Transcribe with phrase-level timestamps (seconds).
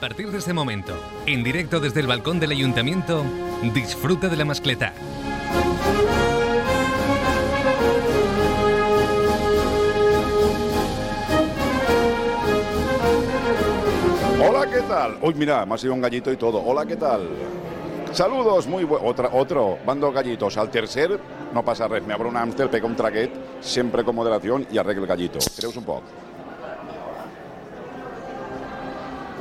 [0.00, 3.22] partir de este momento, en directo desde el balcón del ayuntamiento,
[3.74, 4.94] disfruta de la mascleta.
[14.42, 15.18] Hola, ¿qué tal?
[15.20, 16.62] Uy, mira, me ha sido un gallito y todo.
[16.64, 17.28] Hola, ¿qué tal?
[18.12, 19.06] Saludos, muy bueno.
[19.32, 20.56] Otro, van dos gallitos.
[20.56, 21.20] Al tercer,
[21.52, 22.02] no pasa res.
[22.06, 23.30] Me abro un Amstel, pega un traquet,
[23.60, 25.38] siempre con moderación y arregle el gallito.
[25.58, 26.04] Creus un poco.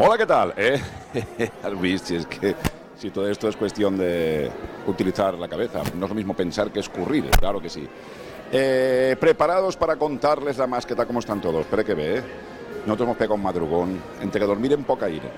[0.02, 0.54] Hola, ¿qué tal?
[0.56, 0.80] ¿Eh?
[1.62, 2.56] Has si es que
[2.98, 4.50] si todo esto es cuestión de
[4.88, 5.82] utilizar la cabeza.
[5.98, 7.86] No es lo mismo pensar que escurrir, claro que sí.
[8.50, 11.60] Eh, preparados para contarles la masqueta, cómo están todos.
[11.66, 12.24] Espera que ve, ¿eh?
[12.86, 15.30] Nosotros hemos pegado un madrugón, entre que dormir en poca aire,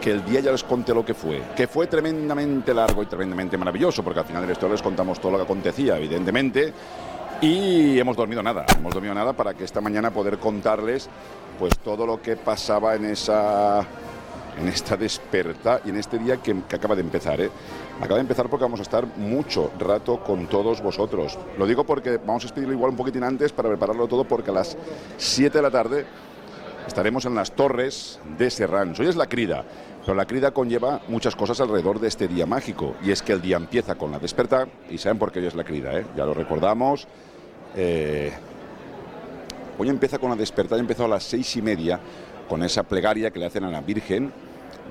[0.00, 3.56] que el día ya les conté lo que fue, que fue tremendamente largo y tremendamente
[3.56, 6.72] maravilloso, porque al final de esto les contamos todo lo que acontecía, evidentemente,
[7.42, 11.08] y hemos dormido nada, hemos dormido nada para que esta mañana poder contarles
[11.58, 13.84] pues todo lo que pasaba en esa
[14.60, 17.40] en esta desperta y en este día que, que, acaba de empezar.
[17.40, 17.50] ¿eh?
[17.98, 21.38] Acaba de empezar porque vamos a estar mucho rato con todos vosotros.
[21.58, 24.54] Lo digo porque vamos a expedirlo igual un poquitín antes para prepararlo todo porque a
[24.54, 24.76] las
[25.16, 26.06] 7 de la tarde
[26.86, 29.00] estaremos en las torres de Serrans.
[29.00, 29.64] Hoy es la crida,
[30.02, 32.94] pero la crida conlleva muchas cosas alrededor de este día mágico.
[33.02, 35.54] Y es que el día empieza con la desperta, y saben por qué hoy es
[35.54, 36.06] la crida, ¿eh?
[36.14, 37.08] ya lo recordamos.
[37.76, 38.32] Eh,
[39.78, 41.98] hoy empieza con la desperta, ya empezó a las seis y media
[42.48, 44.32] con esa plegaria que le hacen a la Virgen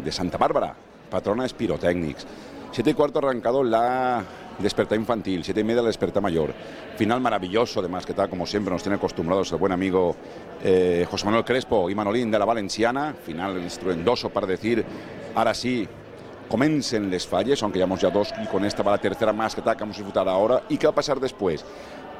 [0.03, 0.73] de Santa Bárbara,
[1.09, 2.25] patrona de Spirotécnics.
[2.71, 4.23] Siete y cuarto arrancado la
[4.57, 6.53] desperta infantil, siete y media la desperta mayor.
[6.97, 10.15] Final maravilloso, además, que tal como siempre nos tiene acostumbrados el buen amigo
[10.63, 13.13] eh, José Manuel Crespo y Manolín de la Valenciana.
[13.25, 14.85] Final estruendoso para decir,
[15.35, 15.87] ahora sí,
[16.49, 19.61] comencen les falles, aunque llevamos ya dos y con esta va la tercera más que
[19.61, 20.63] tal que vamos a disfrutar ahora.
[20.69, 21.65] ¿Y qué va a pasar después?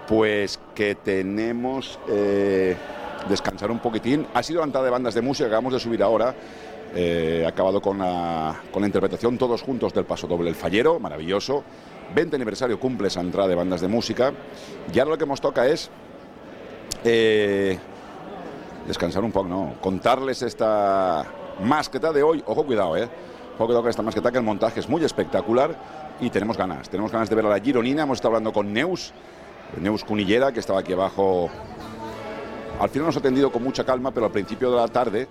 [0.08, 2.76] Pues que tenemos eh,
[3.30, 4.28] descansar un poquitín.
[4.34, 6.36] Ha sido entrada de bandas de música acabamos de subir ahora.
[6.94, 11.64] Eh, acabado con la, con la interpretación todos juntos del paso doble El Fallero, maravilloso.
[12.14, 14.34] 20 aniversario cumple esa entrada de bandas de música.
[14.94, 15.90] Y ahora lo que nos toca es
[17.04, 17.78] eh,
[18.88, 19.76] descansar un poco, ¿no?
[19.80, 21.26] Contarles esta
[21.64, 22.44] masqueta de hoy.
[22.46, 23.08] Ojo, cuidado, ¿eh?
[23.56, 25.76] Ojo, cuidado con esta masqueta, que el montaje es muy espectacular
[26.20, 26.90] y tenemos ganas.
[26.90, 28.04] Tenemos ganas de ver a la Gironina.
[28.04, 29.14] Hemos estado hablando con Neus,
[29.80, 31.50] Neus Cunillera, que estaba aquí abajo.
[32.80, 35.28] Al final nos ha atendido con mucha calma, pero al principio de la tarde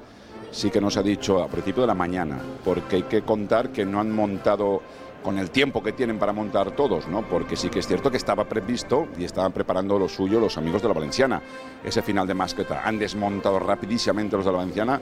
[0.50, 3.84] sí que nos ha dicho, a principio de la mañana, porque hay que contar que
[3.84, 4.82] no han montado
[5.22, 7.22] con el tiempo que tienen para montar todos, ¿no?
[7.22, 10.82] Porque sí que es cierto que estaba previsto y estaban preparando lo suyo los amigos
[10.82, 11.42] de la Valenciana,
[11.84, 12.82] ese final de masqueta.
[12.84, 15.00] Han desmontado rapidísimamente los de la Valenciana,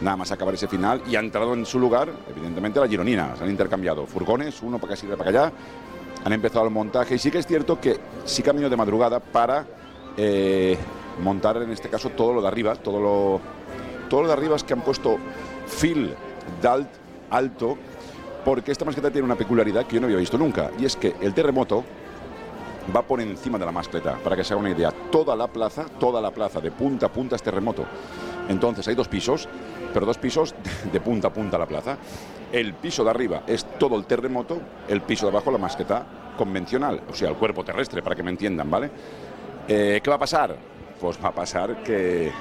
[0.00, 3.36] nada más acabar ese final, y ha entrado en su lugar, evidentemente, la Gironina.
[3.36, 5.52] Se han intercambiado furgones, uno para acá y para allá.
[6.24, 9.66] Han empezado el montaje y sí que es cierto que sí venido de madrugada para
[10.16, 10.76] eh,
[11.22, 13.40] montar, en este caso, todo lo de arriba, todo lo,
[14.08, 15.18] todo lo de arriba es que han puesto
[15.66, 16.14] fil
[16.60, 16.88] dalt
[17.30, 17.78] alto
[18.44, 21.14] porque esta mascleta tiene una peculiaridad que yo no había visto nunca, y es que
[21.20, 21.84] el terremoto
[22.94, 24.90] va por encima de la mascleta, para que se haga una idea.
[25.10, 27.84] Toda la plaza, toda la plaza, de punta a punta es terremoto.
[28.48, 29.48] Entonces hay dos pisos,
[29.92, 30.54] pero dos pisos
[30.92, 31.98] de punta a punta la plaza.
[32.52, 36.04] El piso de arriba es todo el terremoto, el piso de abajo la mascleta
[36.36, 38.90] convencional, o sea, el cuerpo terrestre, para que me entiendan, ¿vale?
[39.68, 40.56] Eh, ¿Qué va a pasar?
[41.00, 42.32] Pues va a pasar que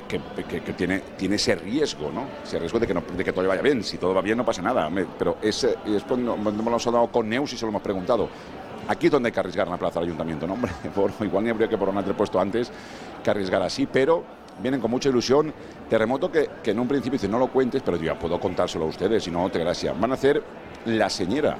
[0.00, 2.26] que, tiene, tiene ese riesgo, ¿no?
[2.42, 3.82] Ese riesgo de que, no, de todo vaya bien.
[3.82, 4.90] Si todo va bien, no pasa nada.
[5.18, 8.28] Pero ese, después no, lo hemos dado con Neus y se lo hemos preguntado.
[8.88, 10.54] Aquí es donde hay que arriesgar en la plaza del ayuntamiento, ¿no?
[10.54, 12.70] Hombre, por, igual ni habría que por un puesto antes
[13.22, 14.24] que arriesgar así, pero
[14.60, 15.52] vienen con mucha ilusión.
[15.88, 18.84] Terremoto que, que en un principio dice no lo cuentes, pero yo ya puedo contárselo
[18.84, 19.92] a ustedes, si no, te gracia.
[19.92, 20.42] Van a hacer
[20.86, 21.56] la señera.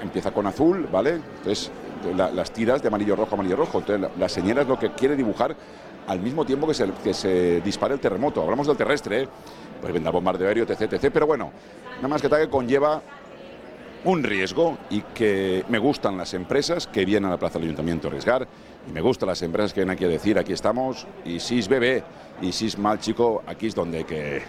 [0.00, 1.20] Empieza con azul, ¿vale?
[1.38, 1.70] Entonces,
[2.16, 3.78] la, las tiras de amarillo rojo, amarillo rojo.
[3.78, 5.56] Entonces, la, señera es lo que quiere dibujar
[6.06, 8.42] al mismo tiempo que se, que se dispare el terremoto.
[8.42, 9.28] Hablamos del terrestre, ¿eh?
[9.80, 11.10] pues vendrá bombardeo aéreo, etc, etc.
[11.12, 11.50] Pero bueno,
[11.96, 13.02] nada más que tal que conlleva
[14.04, 18.08] un riesgo y que me gustan las empresas que vienen a la Plaza del Ayuntamiento
[18.08, 18.48] a arriesgar
[18.88, 21.68] y me gustan las empresas que vienen aquí a decir aquí estamos y si es
[21.68, 22.02] bebé
[22.40, 24.42] y si es mal chico, aquí es donde hay que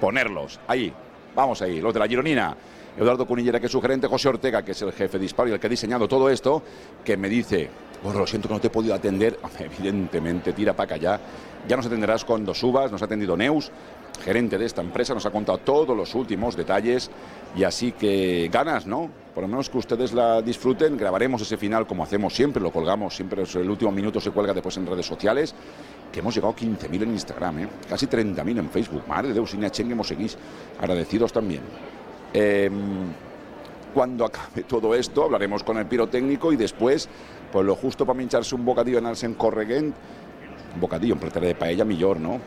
[0.00, 0.60] ponerlos.
[0.66, 0.92] Ahí,
[1.34, 2.56] vamos ahí, los de la Gironina.
[2.96, 5.52] Eduardo Cunillera, que es su gerente, José Ortega, que es el jefe de disparo y
[5.52, 6.62] el que ha diseñado todo esto,
[7.02, 7.70] que me dice,
[8.02, 9.38] bueno, lo siento que no te he podido atender.
[9.58, 11.20] Evidentemente, tira para acá ya.
[11.66, 12.92] Ya nos atenderás cuando subas.
[12.92, 13.70] Nos ha atendido Neus,
[14.24, 15.14] gerente de esta empresa.
[15.14, 17.10] Nos ha contado todos los últimos detalles.
[17.56, 19.10] Y así que ganas, ¿no?
[19.34, 20.96] Por lo menos que ustedes la disfruten.
[20.96, 22.62] Grabaremos ese final como hacemos siempre.
[22.62, 23.42] Lo colgamos siempre.
[23.54, 25.54] El último minuto se cuelga después en redes sociales.
[26.12, 27.68] Que hemos llegado a 15.000 en Instagram, ¿eh?
[27.88, 29.02] casi 30.000 en Facebook.
[29.08, 30.36] Madre de Deus, hemos seguís.
[30.78, 31.62] Agradecidos también.
[32.34, 32.70] Eh,
[33.92, 37.08] cuando acabe todo esto, hablaremos con el pirotécnico y después,
[37.50, 39.94] pues lo justo para hincharse un bocadillo en Alsen Corregent,
[40.74, 42.40] un bocadillo, un plater de paella mejor, ¿no?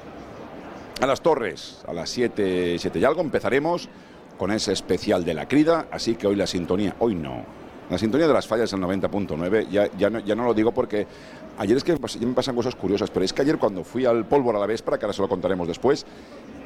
[1.02, 3.90] A las torres, a las 7, 7 y algo, empezaremos
[4.38, 7.44] con ese especial de la crida, así que hoy la sintonía, hoy no,
[7.90, 11.06] la sintonía de las fallas el 90.9, ya, ya, no, ya no lo digo porque
[11.58, 14.58] ayer es que me pasan cosas curiosas, pero es que ayer cuando fui al pólvora
[14.58, 16.06] a la Véspera, que ahora se lo contaremos después,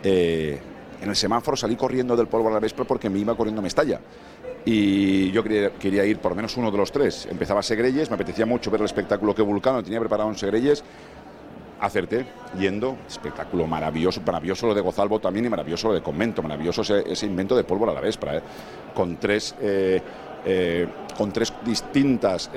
[0.04, 0.60] eh,
[1.02, 4.00] en el semáforo salí corriendo del pólvora a la Véspera porque me iba corriendo Mestalla.
[4.66, 7.26] Y yo quería, quería, ir por menos uno de los tres.
[7.32, 10.84] Empezaba Segreyes, me apetecía mucho ver el espectáculo que Vulcano tenía preparado en Segreyes
[11.80, 12.26] acerté
[12.58, 17.26] yendo, espectáculo maravilloso, maravilloso lo de Gozalbo también y maravilloso lo de Convento, maravilloso ese,
[17.26, 18.42] invento de pólvora a la Véspera, ¿eh?
[18.94, 19.56] con tres...
[19.62, 20.02] Eh,
[20.46, 20.88] eh,
[21.18, 22.50] con tres distintas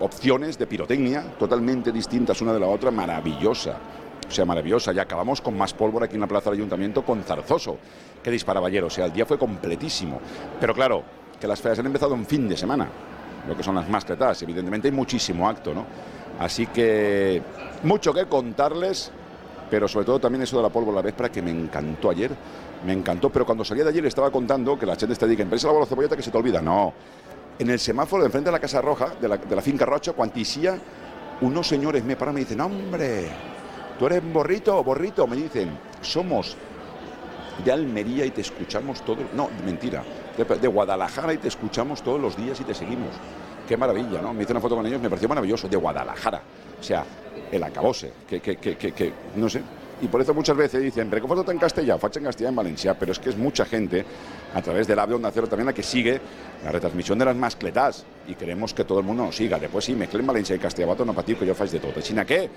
[0.00, 3.76] opciones de pirotecnia, totalmente distintas una de la otra, maravillosa.
[4.28, 4.92] O sea, maravillosa.
[4.92, 7.78] Y acabamos con más pólvora aquí en la plaza del ayuntamiento con Zarzoso,
[8.20, 8.82] que disparaba ayer.
[8.82, 10.20] O sea, el día fue completísimo.
[10.58, 11.04] Pero claro,
[11.40, 12.88] que las feas han empezado en fin de semana,
[13.46, 14.42] lo que son las mascletas.
[14.42, 15.86] Evidentemente hay muchísimo acto, ¿no?
[16.40, 17.40] Así que
[17.82, 19.10] mucho que contarles,
[19.70, 22.30] pero sobre todo también eso de la pólvora la véspera que me encantó ayer,
[22.84, 25.68] me encantó, pero cuando salía de ayer estaba contando que la gente está diciendo, empresa
[25.68, 26.92] la bola cebolleta que se te olvida, no.
[27.58, 30.78] En el semáforo de enfrente de la Casa Roja, de la, de finca Rocha, cuantisía,
[31.40, 33.28] unos señores me paran y me dicen, hombre,
[33.98, 35.70] tú eres borrito, borrito, me dicen,
[36.00, 36.56] somos
[37.64, 40.02] de Almería y te escuchamos todos, no, mentira,
[40.36, 43.10] de Guadalajara y te escuchamos todos los días y te seguimos
[43.66, 44.32] qué maravilla, ¿no?
[44.34, 46.42] Me hice una foto con ellos, me pareció maravilloso, de Guadalajara.
[46.80, 47.04] O sea,
[47.52, 49.62] el acabose, que, que, que, que no sé.
[50.00, 52.98] Y por eso muchas veces dicen, pero foto en castellano, facha en castellano en Valencia,
[52.98, 54.04] pero es que es mucha gente,
[54.52, 56.20] a través del de Onda Cero también, la que sigue
[56.64, 59.60] la retransmisión de las mascletas y queremos que todo el mundo nos siga.
[59.60, 61.92] Después sí, mezclen Valencia y castellano, no para que yo fais de todo.
[62.00, 62.50] China, ¿qué?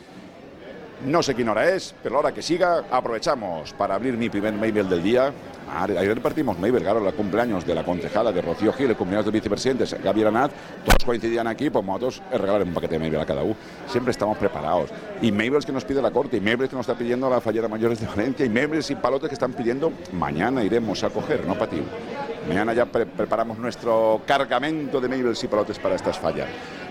[1.06, 4.54] No sé quién hora es, pero la hora que siga aprovechamos para abrir mi primer
[4.54, 5.32] mail del día.
[5.78, 9.34] Ayer repartimos Mabel, claro, el cumpleaños de la concejala de Rocío Gil, el cumpleaños del
[9.34, 10.52] vicepresidente Gabriel Anat,
[10.84, 13.56] todos coincidían aquí, pues nosotros regalar un paquete de Mabel a cada uno.
[13.88, 14.90] Siempre estamos preparados.
[15.22, 17.30] Y Mabel es que nos pide la corte, y Mabel es que nos está pidiendo
[17.30, 21.10] la fallera mayores de Valencia, y Mabel y palotes que están pidiendo, mañana iremos a
[21.12, 21.84] coger, no ti.
[22.48, 26.48] Mañana ya preparamos nuestro cargamento de Mabel y palotes para estas fallas.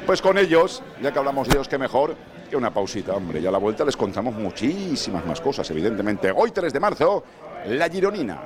[0.07, 2.15] Pues con ellos, ya que hablamos de ellos, qué mejor
[2.49, 3.41] que una pausita, hombre.
[3.41, 6.33] Y a la vuelta les contamos muchísimas más cosas, evidentemente.
[6.35, 7.25] Hoy 3 de marzo,
[7.67, 8.41] la Gironina.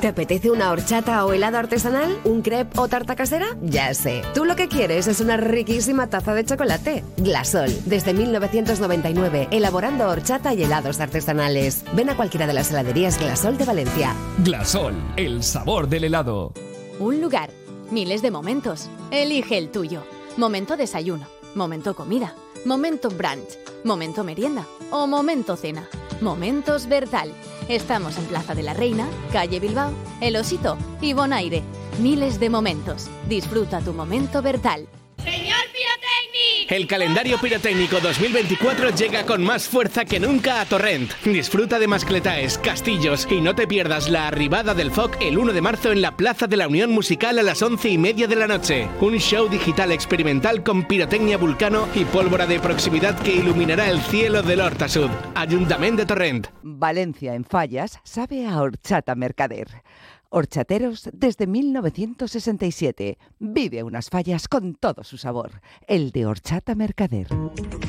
[0.00, 2.20] ¿Te apetece una horchata o helado artesanal?
[2.22, 3.56] ¿Un crepe o tarta casera?
[3.60, 4.22] Ya sé.
[4.32, 7.02] Tú lo que quieres es una riquísima taza de chocolate.
[7.16, 11.84] Glasol, desde 1999, elaborando horchata y helados artesanales.
[11.94, 14.14] Ven a cualquiera de las heladerías Glasol de Valencia.
[14.44, 16.52] Glasol, el sabor del helado.
[17.00, 17.50] Un lugar,
[17.90, 18.88] miles de momentos.
[19.10, 20.04] Elige el tuyo.
[20.36, 21.26] Momento desayuno,
[21.56, 22.34] momento comida,
[22.68, 25.88] momento brunch, momento merienda o momento cena.
[26.20, 27.32] Momentos Bertal
[27.68, 29.92] Estamos en Plaza de la Reina, calle Bilbao,
[30.22, 31.62] El Osito y Bonaire.
[32.00, 33.10] Miles de momentos.
[33.28, 34.88] Disfruta tu momento Bertal.
[35.30, 36.74] ¡Señor Pirotécnico!
[36.74, 41.12] El calendario pirotécnico 2024 llega con más fuerza que nunca a Torrent.
[41.24, 45.60] Disfruta de mascletaes, castillos y no te pierdas la arribada del FOC el 1 de
[45.60, 48.46] marzo en la Plaza de la Unión Musical a las 11 y media de la
[48.46, 48.88] noche.
[49.00, 54.42] Un show digital experimental con pirotecnia vulcano y pólvora de proximidad que iluminará el cielo
[54.42, 55.10] del Hortasud.
[55.34, 56.48] Ayuntamiento de Torrent.
[56.62, 59.82] Valencia en Fallas sabe a horchata mercader.
[60.30, 63.18] Horchateros desde 1967.
[63.38, 65.62] Vive unas fallas con todo su sabor.
[65.86, 67.28] El de Horchata Mercader.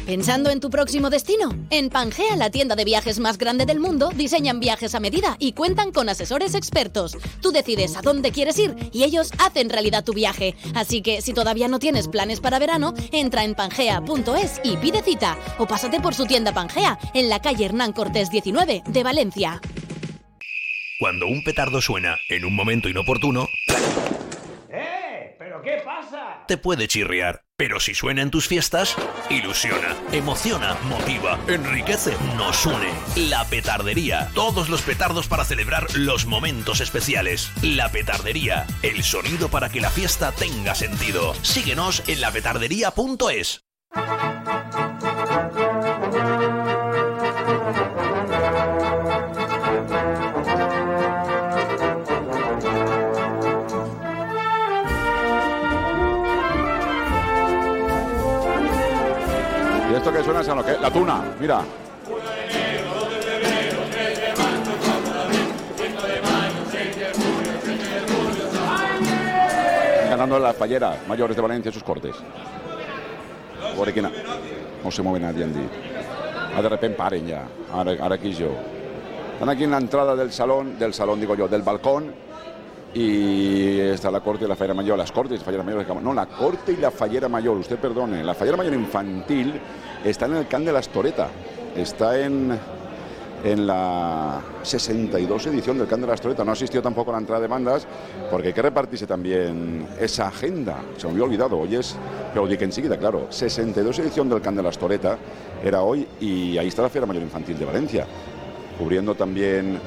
[0.05, 1.49] ¿Pensando en tu próximo destino?
[1.69, 5.51] En Pangea, la tienda de viajes más grande del mundo, diseñan viajes a medida y
[5.51, 7.17] cuentan con asesores expertos.
[7.41, 10.55] Tú decides a dónde quieres ir y ellos hacen realidad tu viaje.
[10.73, 15.37] Así que si todavía no tienes planes para verano, entra en pangea.es y pide cita
[15.57, 19.61] o pásate por su tienda Pangea en la calle Hernán Cortés 19 de Valencia.
[20.99, 23.47] Cuando un petardo suena en un momento inoportuno...
[24.69, 25.33] ¡Eh!
[25.39, 26.43] ¿Pero qué pasa?
[26.45, 27.45] Te puede chirriar.
[27.55, 28.97] Pero si suena en tus fiestas,
[29.29, 32.89] ilusiona, emociona, motiva, enriquece, nos une.
[33.15, 34.29] La petardería.
[34.35, 37.49] Todos los petardos para celebrar los momentos especiales.
[37.61, 38.67] La petardería.
[38.83, 41.33] El sonido para que la fiesta tenga sentido.
[41.43, 43.63] Síguenos en lapetardería.es.
[60.33, 61.61] la tuna, mira.
[70.09, 72.15] Ganando las falleras mayores de Valencia sus cortes.
[73.75, 75.69] Por aquí no se mueve nadie allí.
[76.55, 77.43] Ah, de repente paren ya.
[77.71, 78.49] Ahora, ahora aquí yo.
[79.33, 82.13] Están aquí en la entrada del salón, del salón digo yo, del balcón
[82.93, 86.13] y está la corte y la fallera mayor, las cortes y la fallera mayor, no,
[86.13, 89.53] la corte y la fallera mayor, usted perdone, la fallera mayor infantil
[90.03, 91.29] está en el Can de la Astoreta,
[91.75, 92.57] está en,
[93.43, 96.43] en la 62 edición del Can de la Astoreta.
[96.43, 97.87] No asistió tampoco a la entrada de bandas
[98.31, 100.81] porque hay que repartirse también esa agenda.
[100.97, 101.95] Se me había olvidado, hoy es,
[102.33, 105.17] pero di que enseguida, claro, 62 edición del Can de la Astoreta
[105.63, 108.07] era hoy y ahí está la Fiera Mayor Infantil de Valencia,
[108.77, 109.79] cubriendo también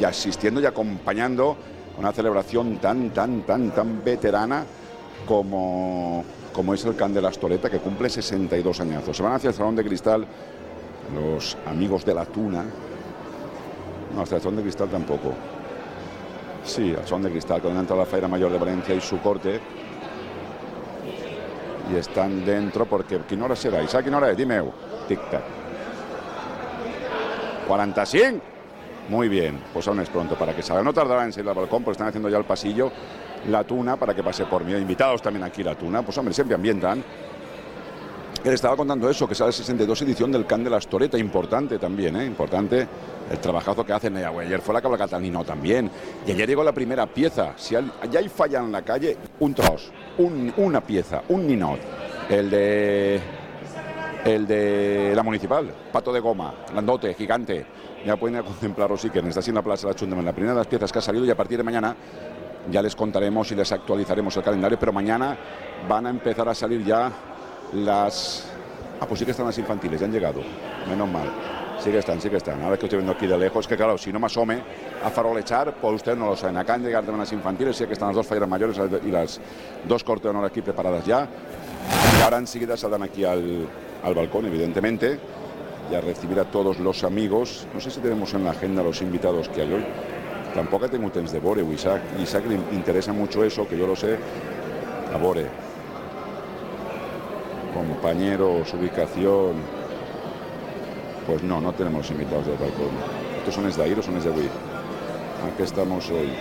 [0.00, 1.56] y asistiendo y acompañando
[1.98, 4.64] una celebración tan, tan, tan, tan veterana
[5.26, 9.16] como, como es el Can de la que cumple 62 añazos.
[9.16, 10.26] Se van hacia el Salón de Cristal
[11.12, 12.64] los amigos de la tuna.
[14.14, 15.32] No, hasta el son de cristal tampoco.
[16.64, 19.60] Sí, al son de cristal, cuando entra la Feira Mayor de Valencia y su corte.
[21.92, 23.82] Y están dentro porque ¿qué hora será?
[23.82, 24.36] Isaac, ¿qué hora es?
[24.36, 24.62] Dime,
[25.08, 25.42] tic-tac.
[27.66, 28.53] 45.
[29.08, 30.82] Muy bien, pues aún es pronto para que salga.
[30.82, 32.90] No tardará en salir al balcón, porque están haciendo ya el pasillo
[33.48, 34.72] la tuna para que pase por mí.
[34.72, 37.04] Invitados también aquí la tuna, pues hombre, siempre ambientan.
[38.42, 41.78] Él estaba contando eso, que sale la 62 edición del Can de la Astoreta, importante
[41.78, 42.26] también, ¿eh?
[42.26, 42.86] importante
[43.30, 44.18] el trabajazo que hacen.
[44.18, 45.90] Ayer fue la cabla catalino también.
[46.26, 47.54] Y ayer llegó la primera pieza.
[47.56, 49.90] Si ya hay falla en la calle, un tros,
[50.58, 51.80] una pieza, un ninot.
[52.28, 53.20] El de
[54.24, 57.66] el de la municipal, pato de goma, grandote, gigante.
[58.04, 60.66] Ya pueden contemplarlo, sí, que está en la Plaza de la la primera de las
[60.66, 61.96] piezas que ha salido y a partir de mañana
[62.70, 65.36] ya les contaremos y les actualizaremos el calendario, pero mañana
[65.88, 67.10] van a empezar a salir ya
[67.72, 68.46] las...
[69.00, 70.40] Ah, pues sí que están las infantiles, ya han llegado.
[70.88, 71.28] Menos mal.
[71.78, 72.62] Sí que están, sí que están.
[72.62, 74.62] Ahora que estoy viendo aquí de lejos, que claro, si no me asome
[75.02, 76.56] a farolechar, pues usted no lo saben.
[76.56, 79.40] Acá han llegado las infantiles, sí que están las dos falleras mayores y las
[79.86, 81.26] dos cortes de honor aquí preparadas ya.
[82.18, 83.66] Y ahora enseguida saldrán aquí al,
[84.02, 85.18] al balcón, evidentemente,
[85.90, 87.66] y a recibir a todos los amigos.
[87.74, 89.84] No sé si tenemos en la agenda los invitados que hay hoy.
[90.54, 92.02] Tampoco tengo temps de Bore Isaac.
[92.22, 94.16] Isaac le interesa mucho eso, que yo lo sé,
[95.12, 95.64] a Bore
[97.74, 99.54] compañeros, ubicación.
[101.26, 102.90] Pues no, no tenemos invitados del balcón.
[103.38, 104.48] ¿Estos son es de ahí o son es de Wii?
[105.52, 106.32] Aquí estamos hoy.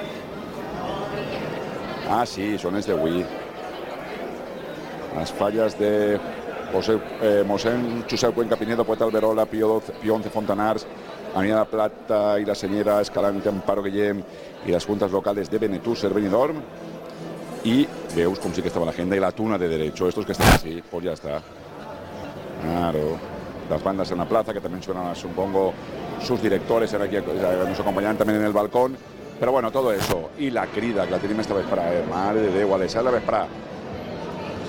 [2.10, 3.26] Ah, sí, son es de Wii.
[5.16, 6.20] Las fallas de
[6.74, 10.88] José, eh, Mosén Josep Cuenca Pinedo, Poeta Alberola, Pío, Pío Fontanars,
[11.36, 14.24] Avenida Plata y la Señera, Escalante, Amparo Guillem
[14.66, 16.58] y las juntas locales de Benetús, Benidorm
[17.64, 20.08] y veus como sí que estaba la agenda y la tuna de derecho.
[20.08, 21.42] Estos que están así, pues ya está.
[22.62, 23.18] Claro.
[23.70, 25.74] Las bandas en la plaza, que también suenan, supongo,
[26.22, 28.98] sus directores aquí, nos acompañan también en el balcón.
[29.40, 30.32] Pero bueno, todo eso.
[30.38, 33.24] Y la crida que la tenemos esta vez para eh, madre de Déu, la vez
[33.24, 33.48] para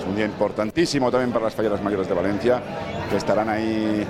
[0.07, 2.61] un día importantísimo también para las falleras mayores de Valencia,
[3.09, 4.05] que estarán ahí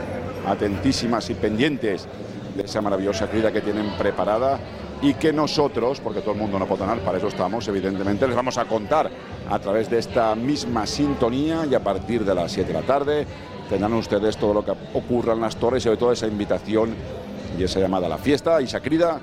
[0.47, 2.07] atentísimas y pendientes
[2.55, 4.59] de esa maravillosa crida que tienen preparada
[5.01, 8.35] y que nosotros, porque todo el mundo no puede ganar, para eso estamos, evidentemente, les
[8.35, 9.09] vamos a contar
[9.49, 13.27] a través de esta misma sintonía y a partir de las 7 de la tarde
[13.69, 16.95] tendrán ustedes todo lo que ocurra en las torres y sobre todo esa invitación
[17.57, 19.19] y esa llamada a la fiesta y sacrida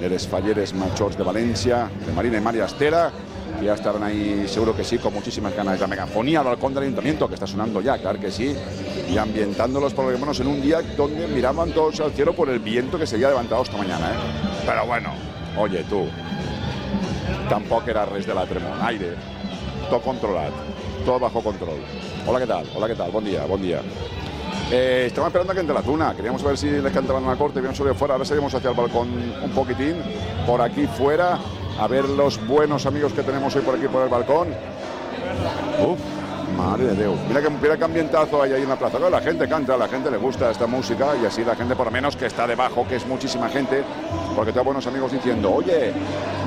[0.00, 3.31] de los falleres machos de Valencia, de Marina y María Estera, que
[3.62, 5.80] ya estarán ahí, seguro que sí, con muchísimas ganas.
[5.80, 8.54] La megafonía al balcón del ayuntamiento, que está sonando ya, claro que sí,
[9.08, 12.58] y ambientándolos por lo menos en un día donde miraban todos al cielo por el
[12.58, 14.10] viento que se había levantado esta mañana.
[14.10, 14.62] ¿eh?
[14.66, 15.10] Pero bueno,
[15.56, 16.06] oye tú,
[17.48, 19.14] tampoco era res de la tremón, aire,
[19.88, 20.52] todo controlado,
[21.04, 21.80] todo bajo control.
[22.26, 22.66] Hola, ¿qué tal?
[22.74, 23.10] Hola, ¿qué tal?
[23.10, 23.80] Buen día, buen día.
[24.70, 26.14] Eh, estamos esperando a que entre la tuna.
[26.14, 28.14] Queríamos ver si les cantaban la corte, bien sobre fuera.
[28.14, 29.08] Ahora salimos hacia el balcón
[29.42, 29.96] un poquitín.
[30.46, 31.38] Por aquí fuera,
[31.78, 34.48] a ver los buenos amigos que tenemos hoy por aquí por el balcón.
[35.80, 35.98] Uf,
[36.56, 37.18] Madre de Dios.
[37.28, 38.98] Mira que, mira qué ambientazo hay ahí en la plaza.
[38.98, 41.92] La gente canta, la gente le gusta esta música y así la gente, por lo
[41.92, 43.82] menos que está debajo, que es muchísima gente,
[44.36, 45.92] porque tengo buenos amigos diciendo, oye,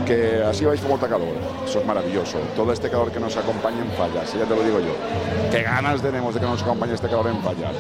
[0.06, 1.22] que así vais como calor.
[1.66, 2.38] Eso es maravilloso.
[2.56, 4.96] Todo este calor que nos acompaña en fallas, ya te lo digo yo.
[5.52, 7.74] Qué ganas tenemos de que nos acompañe este calor en fallas.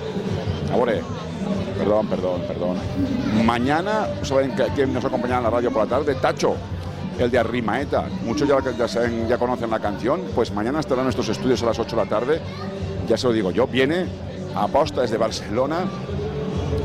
[0.74, 0.94] Ahora,
[1.78, 2.78] perdón, perdón, perdón.
[3.46, 6.16] Mañana, ¿saben quién nos acompaña en la radio por la tarde?
[6.16, 6.56] Tacho
[7.20, 8.06] el de Arrimaeta.
[8.24, 8.88] Muchos ya, ya,
[9.28, 12.10] ya conocen la canción, pues mañana estará en nuestros estudios a las 8 de la
[12.10, 12.42] tarde.
[13.08, 14.06] Ya se lo digo yo, viene
[14.56, 15.86] a posta desde Barcelona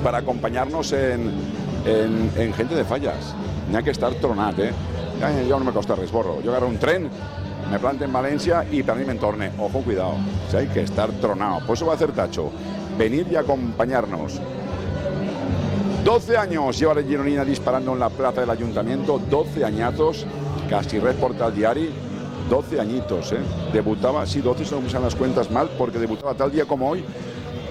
[0.03, 1.31] para acompañarnos en,
[1.85, 3.35] en, Gente de Fallas.
[3.67, 4.73] Tenía que estar tronat, eh?
[5.49, 6.41] yo no me costa resborro.
[6.43, 7.09] Yo agarro un tren,
[7.71, 9.53] me plante en Valencia y mí me entorne.
[9.59, 10.15] Ojo, cuidado.
[10.53, 11.61] O hay que estar tronado.
[11.67, 12.51] Por eso va a hacer Tacho.
[12.99, 14.41] Venir y acompañarnos.
[16.05, 20.27] 12 años lleva la Gironina disparando en la plaza del ayuntamiento, 12 añazos,
[20.69, 21.91] casi reporta al diario,
[22.49, 23.41] 12 añitos, ¿eh?
[23.73, 27.05] Debutaba, sí, 12 se usan las cuentas mal, porque debutaba tal día como hoy,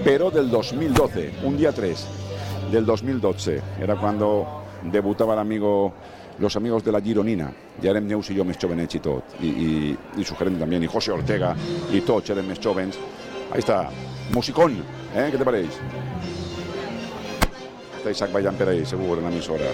[0.04, 2.06] pero del 2012, un día 3
[2.70, 5.92] del 2012, era cuando debutaba el amigo,
[6.38, 10.36] los amigos de la Gironina, eran Neus y yo, mis jóvenes y todo, y, su
[10.36, 11.56] gerente también, y José Ortega,
[11.92, 12.96] y todos eran mis jóvenes.
[13.52, 13.90] Ahí está,
[14.32, 14.84] musicón,
[15.16, 15.28] ¿eh?
[15.32, 15.78] ¿Qué te parece?
[18.08, 19.64] Isaac vayan per ahí, seguro, en la emisora.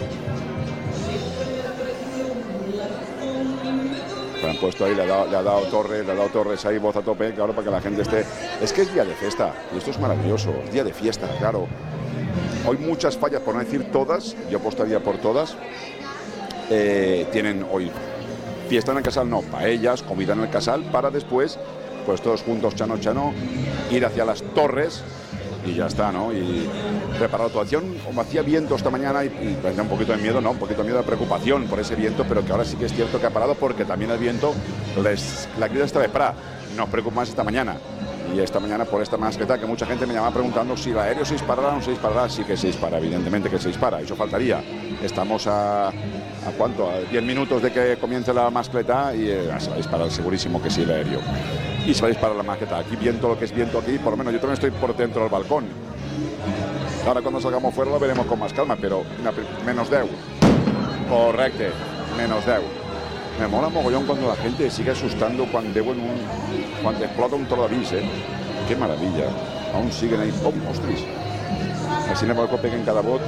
[4.43, 6.65] Lo han puesto ahí, le ha, dado, le ha dado Torres, le ha dado Torres
[6.67, 8.25] ahí, voz a tope, claro, para que la gente esté.
[8.61, 11.67] Es que es día de fiesta, y esto es maravilloso, es día de fiesta, claro.
[12.67, 15.57] Hoy muchas fallas, por no decir todas, yo apostaría por todas,
[16.71, 17.91] eh, tienen hoy
[18.69, 21.59] fiesta en el casal, no, paellas, comida en el casal, para después,
[22.05, 23.33] pues todos juntos, chano, chano,
[23.91, 25.03] ir hacia las torres
[25.67, 26.33] y ya está, ¿no?
[26.33, 26.69] Y
[27.19, 30.53] preparar la actuación, como hacía viento esta mañana y, y un poquito de miedo, ¿no?
[30.53, 32.93] Un poquito de miedo de preocupación por ese viento, pero que ahora sí que es
[32.93, 34.55] cierto que ha parado porque también el viento,
[35.03, 36.35] les, la cría está de para,
[36.77, 37.77] nos preocupa más esta mañana.
[38.35, 41.25] Y esta mañana por esta masqueta que mucha gente me llama preguntando si el aéreo
[41.25, 42.29] se disparará o no se disparará.
[42.29, 44.63] Sí que se dispara, evidentemente que se dispara, eso faltaría.
[45.03, 45.93] Estamos a, ¿a
[46.59, 46.91] cuánto?
[46.91, 50.61] A 10 minutos de que comience la mascleta y eh, se va a disparar segurísimo
[50.61, 51.21] que sí el aéreo.
[51.87, 52.79] Y se va a la masqueta.
[52.79, 55.23] Aquí viento lo que es viento aquí, por lo menos yo también estoy por dentro
[55.23, 55.67] del balcón.
[57.07, 59.05] Ahora cuando salgamos fuera lo veremos con más calma, pero
[59.65, 60.03] menos 10.
[61.09, 61.71] Correcte,
[62.17, 62.59] menos 10.
[63.39, 67.69] Me mola mogollón cuando la gente sigue asustando cuando deuen un, cuando explota un toro
[67.69, 68.11] eh?
[68.67, 69.29] Qué maravilla.
[69.73, 70.55] Aún siguen ahí, ¡pum!
[70.69, 71.01] ¡Ostras!
[72.11, 73.21] Así en el balcó peguen cada bot.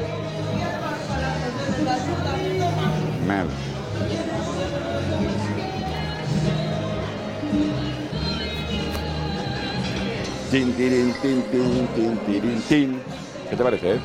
[10.51, 13.03] Tin, tirin, tin, tin, tin.
[13.51, 14.01] ¿Qué te parece, eh?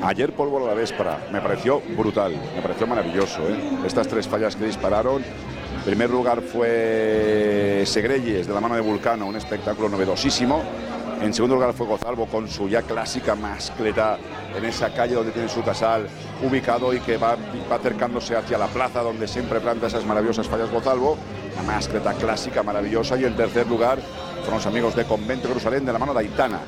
[0.00, 3.40] Ayer polvo a la véspera, me pareció brutal, me pareció maravilloso.
[3.48, 3.80] ¿eh?
[3.84, 5.24] Estas tres fallas que dispararon.
[5.24, 10.62] En primer lugar fue Segreyes de la mano de Vulcano, un espectáculo novedosísimo.
[11.20, 14.18] En segundo lugar fue Gozalvo con su ya clásica mascleta
[14.56, 16.06] en esa calle donde tiene su casal
[16.48, 17.36] ubicado y que va,
[17.70, 21.18] va acercándose hacia la plaza donde siempre planta esas maravillosas fallas Gozalvo.
[21.54, 23.16] Una mascleta clásica, maravillosa.
[23.18, 23.98] Y en tercer lugar
[24.48, 26.60] fueron los amigos de Convento Jerusalén de la mano de Aitana.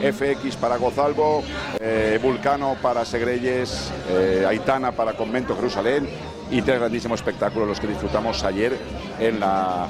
[0.00, 1.42] FX para Gozalvo,
[1.80, 6.08] eh, Vulcano para Segreyes, eh, Aitana para Convento Jerusalén
[6.52, 8.78] y tres grandísimos espectáculos los que disfrutamos ayer
[9.18, 9.88] en la,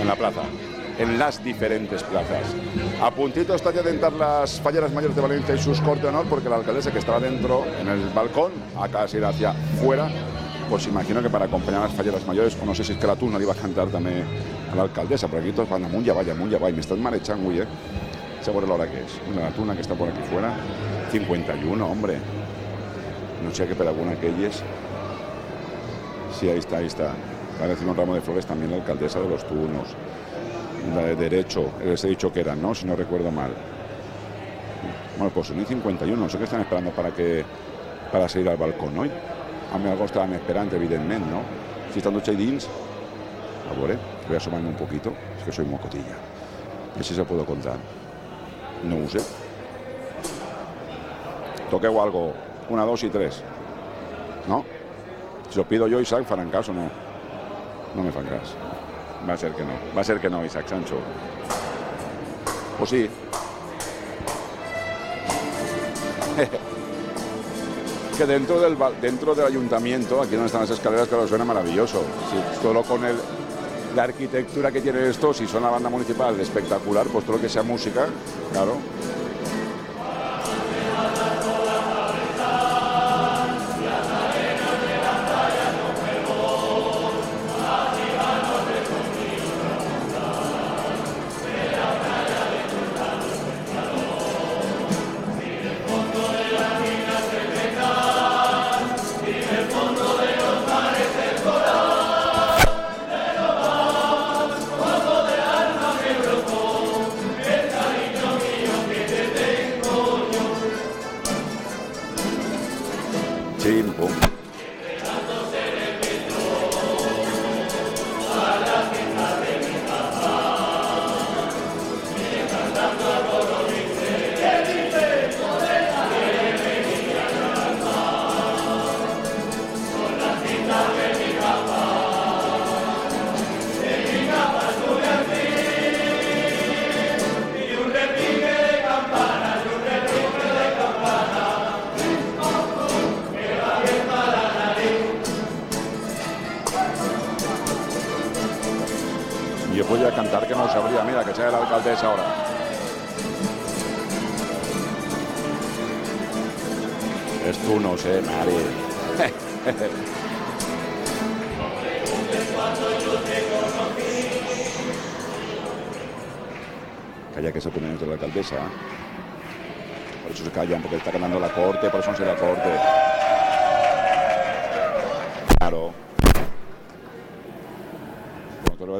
[0.00, 0.40] en la plaza,
[0.98, 2.42] en las diferentes plazas.
[3.00, 6.48] A puntito está de entrar las falleras mayores de Valencia y sus corte honor porque
[6.48, 10.10] la alcaldesa que estaba dentro en el balcón acaba de ir hacia fuera
[10.68, 13.06] pues imagino que para acompañar a las falleras mayores, o no sé si es que
[13.06, 14.24] la tuna le iba a cantar también
[14.70, 17.50] a la alcaldesa, pero aquí todos van a Munya, vaya, Munya, vaya, me están marechando,
[17.52, 17.66] eh.
[18.42, 19.20] Seguro la hora que es.
[19.30, 20.54] Una tuna que está por aquí fuera.
[21.10, 22.18] 51, hombre.
[23.44, 24.62] No sé qué ella es.
[26.38, 27.12] Sí, ahí está, ahí está.
[27.60, 29.88] Va a decir un ramo de flores también la alcaldesa de los tunos.
[30.94, 32.74] La de derecho, les he dicho que eran, ¿no?
[32.74, 33.50] Si no recuerdo mal.
[35.16, 37.44] Bueno, pues son y 51, no sé qué están esperando para que
[38.12, 39.10] para salir al balcón hoy.
[39.72, 41.42] A mí algo estaban esperando, evidentemente, ¿no?
[41.92, 46.16] Si están dutxa dins, a voy a asomarme un poquito, es que soy mocotilla.
[46.98, 47.76] I si se puedo contar.
[48.82, 49.20] No ho sé.
[51.70, 52.32] Toqueu algo,
[52.70, 53.42] una, dos y tres.
[54.48, 54.64] ¿No?
[55.50, 56.90] Si lo pido yo, Isaac, farán caso o no.
[57.94, 58.26] No me fan.
[59.28, 59.72] Va a ser que no.
[59.96, 60.96] Va a ser que no, Isaac Sancho.
[62.78, 63.08] Pues sí.
[68.18, 72.02] que dentro del, dentro del ayuntamiento, aquí donde están las escaleras, claro, suena maravilloso.
[72.28, 73.14] Si solo con el,
[73.94, 77.48] la arquitectura que tiene esto, si son la banda municipal espectacular, pues todo lo que
[77.48, 78.06] sea música,
[78.52, 78.78] claro.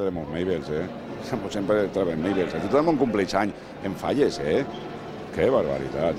[0.09, 0.87] Veremos Maybells, eh?
[1.51, 2.55] Sempre trobem Maybells.
[2.55, 3.53] Aquí tothom un compleix any
[3.85, 4.65] en falles, eh?
[5.35, 6.15] Qué barbaridad.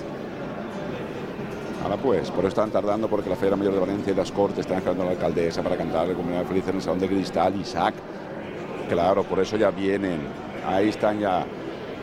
[1.84, 4.60] Ahora pues, por eso están tardando porque la Feria Mayor de Valencia y las Cortes
[4.60, 7.60] están esperando a la alcaldesa para cantar la comunidad feliz en el Salón de Cristal,
[7.60, 7.96] Isaac.
[8.88, 10.20] Claro, por eso ya vienen.
[10.68, 11.44] Ahí están ya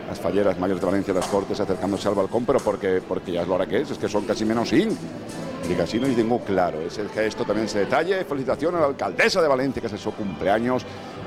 [0.09, 3.43] las falleras mayores de Valencia y las Cortes acercándose al balcón, pero porque, porque ya
[3.43, 4.89] es la hora que es, es que son casi menos sin.
[5.69, 8.25] Y casi no y tengo claro, es el gesto también ese detalle.
[8.25, 10.85] Felicitación a la alcaldesa de Valencia, que es su cumpleaños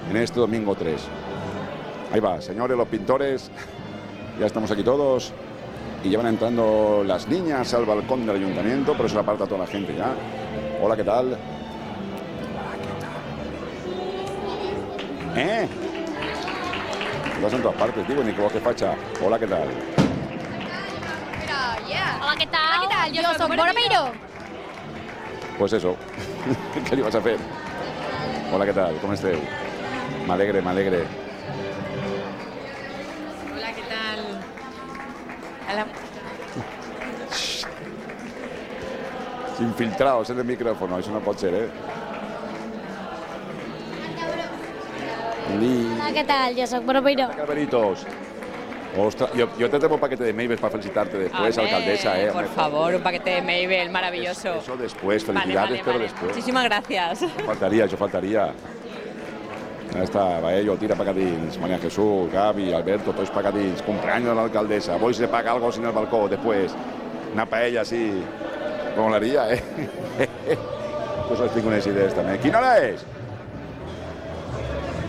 [0.09, 1.01] en este domingo 3.
[2.11, 3.51] Ahí va, señores, los pintores,
[4.39, 5.31] ya estamos aquí todos
[6.03, 9.61] y ya van entrando las niñas al balcón del ayuntamiento, por eso la aparta toda
[9.61, 10.13] la gente ya.
[10.81, 11.37] Hola, ¿qué tal?
[15.35, 15.67] ¿Eh?
[17.35, 18.95] Estás en todas partes, digo, ni que facha.
[19.23, 19.67] Hola, ¿qué tal?
[22.21, 22.61] Hola, ¿qué tal?
[22.67, 23.13] Hola, ¿qué tal?
[23.13, 24.11] Yo, soy Boromiro.
[25.57, 25.95] Pues eso,
[26.89, 27.37] ¿qué le ibas a hacer?
[28.51, 28.95] Hola, ¿qué tal?
[29.01, 29.37] ¿Cómo estés?
[30.29, 31.05] Me alegre, me alegre.
[33.51, 34.19] Hola, ¿qué tal?
[35.71, 35.87] Hola.
[39.59, 41.69] Infiltrados en el micrófono, eso no puede ser, ¿eh?
[45.57, 46.55] Hola, ¿qué tal?
[46.55, 47.29] Yo soy Boromiro.
[47.35, 48.05] Carmelitos.
[48.99, 52.31] Ostras, yo, yo te tengo un paquete de Maybells para felicitarte después, alcaldesa, ¿eh?
[52.31, 54.57] Por favor, un paquete de Mabel maravilloso.
[54.57, 56.03] Eso después, felicidades, vale, pero vale.
[56.03, 56.35] después.
[56.35, 57.25] Muchísimas gracias.
[57.47, 58.53] Faltaría, eso faltaría.
[59.95, 64.97] Está, va ello, tira pacatins, María Jesús, Gaby, Alberto, todos pacatins, cumpleaños de la alcaldesa,
[64.97, 66.73] voy se paga algo sin el balcón después,
[67.33, 68.23] una paella así,
[68.95, 69.63] como la haría, ¿eh?
[71.27, 72.37] pues os tengo unas ideas también.
[72.37, 73.01] ¿Quién hora es?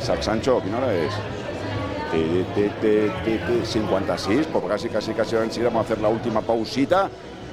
[0.00, 1.12] Sac Sancho, ¿quién hora es?
[2.10, 6.40] Ti, ti, ti, ti, ti, 56, pues casi, casi, casi vamos a hacer la última
[6.40, 7.08] pausita,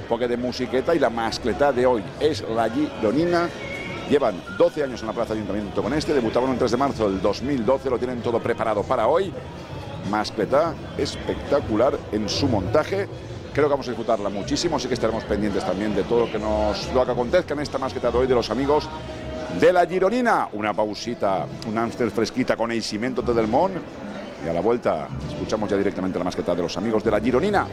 [0.07, 3.49] porque de musiqueta y la mascleta de hoy es la Gironina.
[4.09, 7.21] Llevan 12 años en la Plaza Ayuntamiento con este, debutaron el 3 de marzo del
[7.21, 9.33] 2012, lo tienen todo preparado para hoy.
[10.09, 13.09] Mascleta espectacular en su montaje.
[13.51, 16.39] Creo que vamos a disfrutarla muchísimo, así que estaremos pendientes también de todo lo que
[16.39, 18.87] nos lo que acontezca en esta mascleta de hoy de los amigos
[19.59, 20.47] de la Gironina.
[20.53, 23.73] Una pausita, un Amstel fresquita con el cimiento de Del Mon.
[24.45, 27.67] Y a la vuelta escuchamos ya directamente la masqueta de los amigos de la Gironina.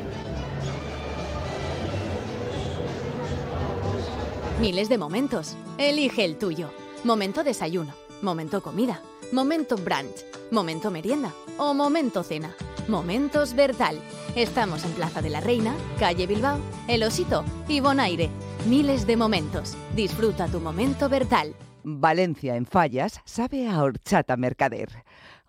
[4.61, 5.57] Miles de momentos.
[5.79, 6.71] Elige el tuyo.
[7.03, 12.55] Momento desayuno, momento comida, momento brunch, momento merienda o momento cena.
[12.87, 13.99] Momentos Bertal.
[14.37, 18.31] Estamos en Plaza de la Reina, calle Bilbao, El Osito y Bonaire.
[18.69, 19.77] Miles de momentos.
[19.97, 21.55] Disfruta tu momento Bertal.
[21.83, 25.05] Valencia en Fallas sabe a horchata mercader.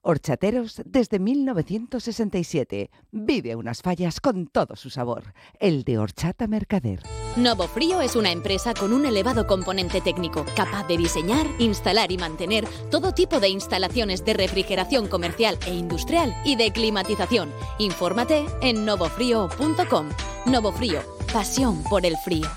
[0.08, 2.92] Horchateros desde 1967.
[3.12, 5.34] Vive unas fallas con todo su sabor.
[5.60, 7.02] El de horchata mercader.
[7.36, 12.20] Novo Frío es una empresa con un elevado componente técnico, capaz de diseñar, instalar y
[12.20, 17.50] mantener todo tipo de instalaciones de refrigeración comercial e industrial y de climatización.
[17.80, 20.10] Infórmate en novofrío.com.
[20.46, 21.02] Novo Frío,
[21.34, 22.48] pasión por el frío.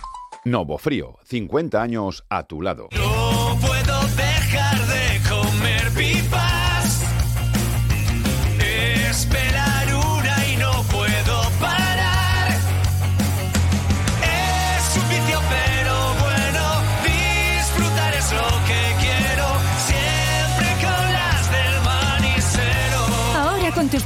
[0.44, 2.88] Novo Frío, 50 años a tu lado.
[2.92, 3.56] No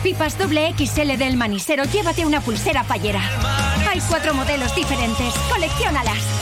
[0.03, 0.67] pipas doble
[1.17, 3.21] del manisero, llévate una pulsera fallera.
[3.89, 5.33] Hay cuatro modelos diferentes.
[5.51, 6.42] Colecciónalas.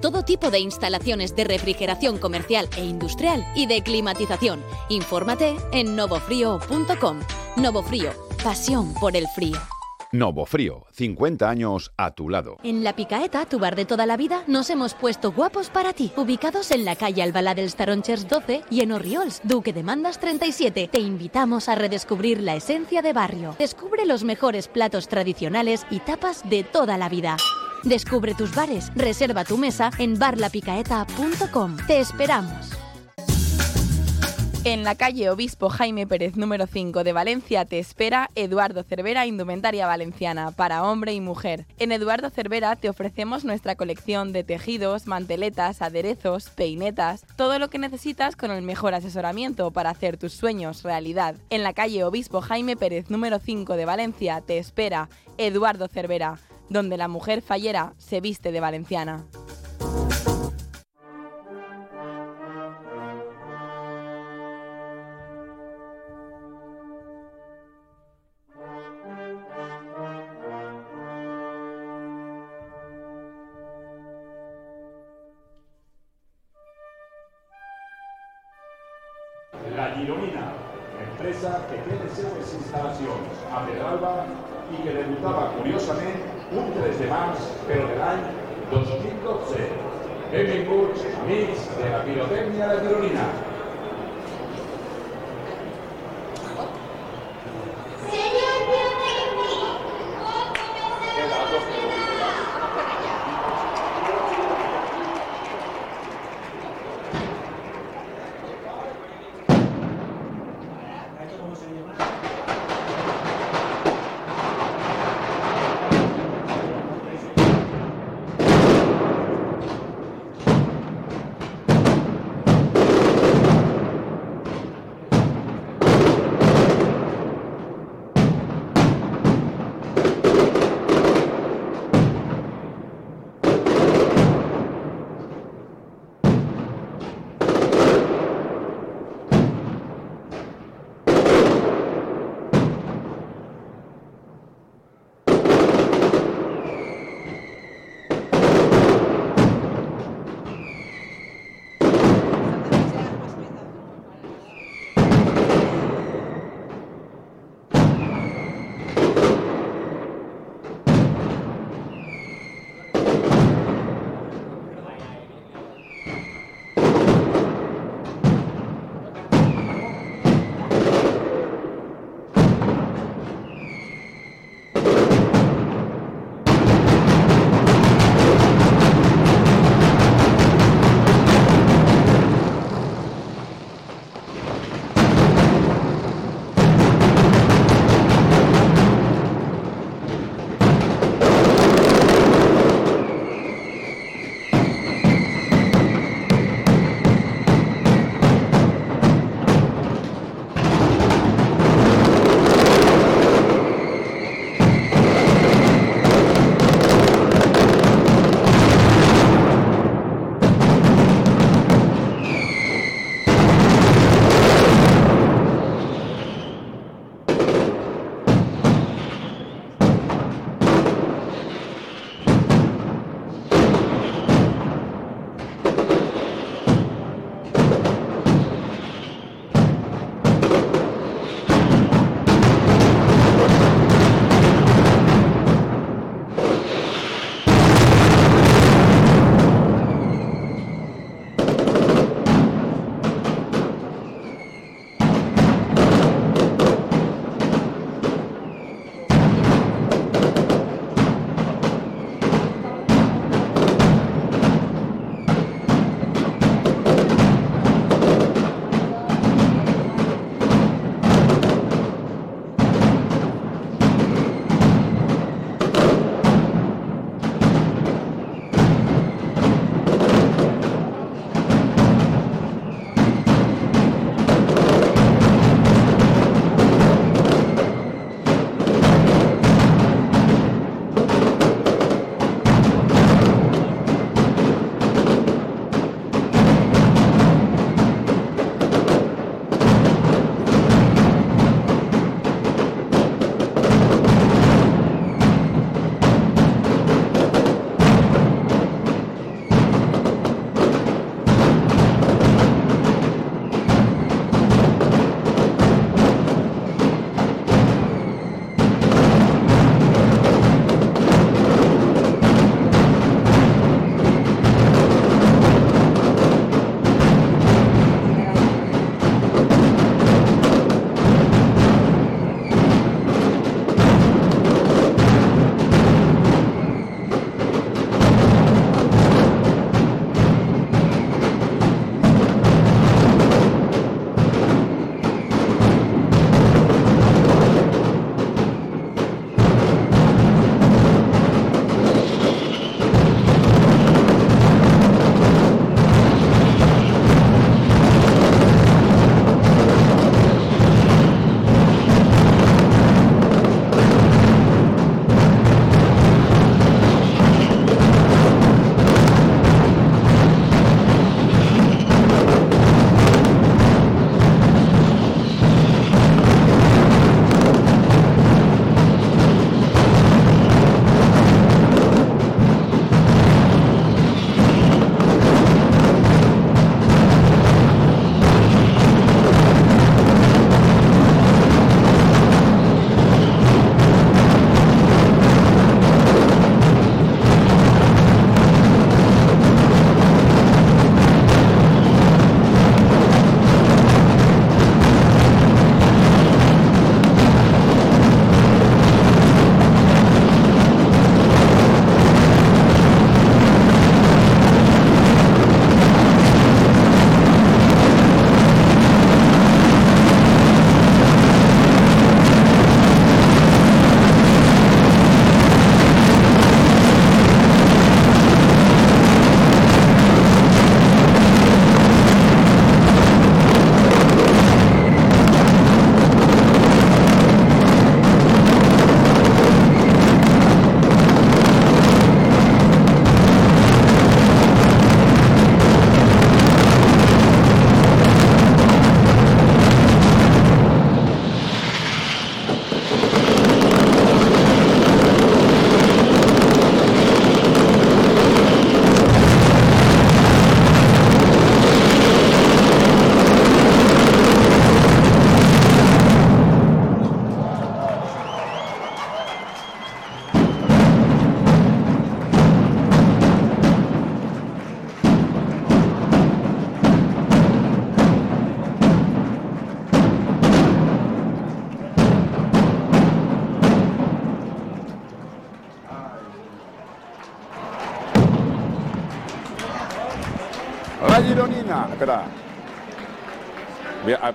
[0.00, 4.62] todo tipo de instalaciones de refrigeración comercial e industrial y de climatización.
[4.88, 7.20] Infórmate en novofrío.com.
[7.56, 8.10] Novo Frío,
[8.42, 9.58] pasión por el frío.
[10.12, 12.58] Novo Frío, 50 años a tu lado.
[12.62, 16.12] En La Picaeta, tu bar de toda la vida, nos hemos puesto guapos para ti.
[16.16, 20.88] Ubicados en la calle Albalá del Staronchers 12 y en Orriols, Duque de Mandas 37.
[20.92, 23.56] Te invitamos a redescubrir la esencia de barrio.
[23.58, 27.36] Descubre los mejores platos tradicionales y tapas de toda la vida.
[27.86, 31.76] Descubre tus bares, reserva tu mesa en barlapicaeta.com.
[31.86, 32.72] Te esperamos.
[34.64, 39.86] En la calle Obispo Jaime Pérez número 5 de Valencia te espera Eduardo Cervera Indumentaria
[39.86, 41.66] Valenciana para hombre y mujer.
[41.78, 47.78] En Eduardo Cervera te ofrecemos nuestra colección de tejidos, manteletas, aderezos, peinetas, todo lo que
[47.78, 51.36] necesitas con el mejor asesoramiento para hacer tus sueños realidad.
[51.50, 56.96] En la calle Obispo Jaime Pérez número 5 de Valencia te espera Eduardo Cervera, donde
[56.96, 59.24] la mujer fallera se viste de valenciana.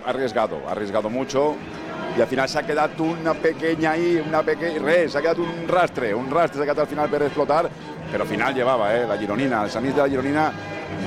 [0.06, 1.56] Arriesgado, ha arriesgado mucho.
[2.18, 4.80] Y al final se ha quedado una pequeña ahí, una pequeña.
[4.80, 7.70] Res, se ha quedado un rastre, un rastre, se ha quedado al final per explotar.
[8.12, 9.08] Pero al final llevaba, ¿eh?
[9.08, 10.52] La Gironina, el Samís de la Gironina,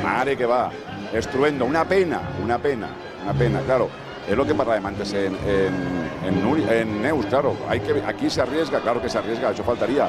[0.03, 0.70] madre que va.
[1.12, 2.88] Estruendo, una pena, una pena,
[3.23, 3.88] una pena, claro.
[4.29, 7.55] Es lo que parlábem antes en, en, en, Neus, claro.
[7.68, 10.09] Aquí se arriesga, claro que se arriesga, eso faltaría.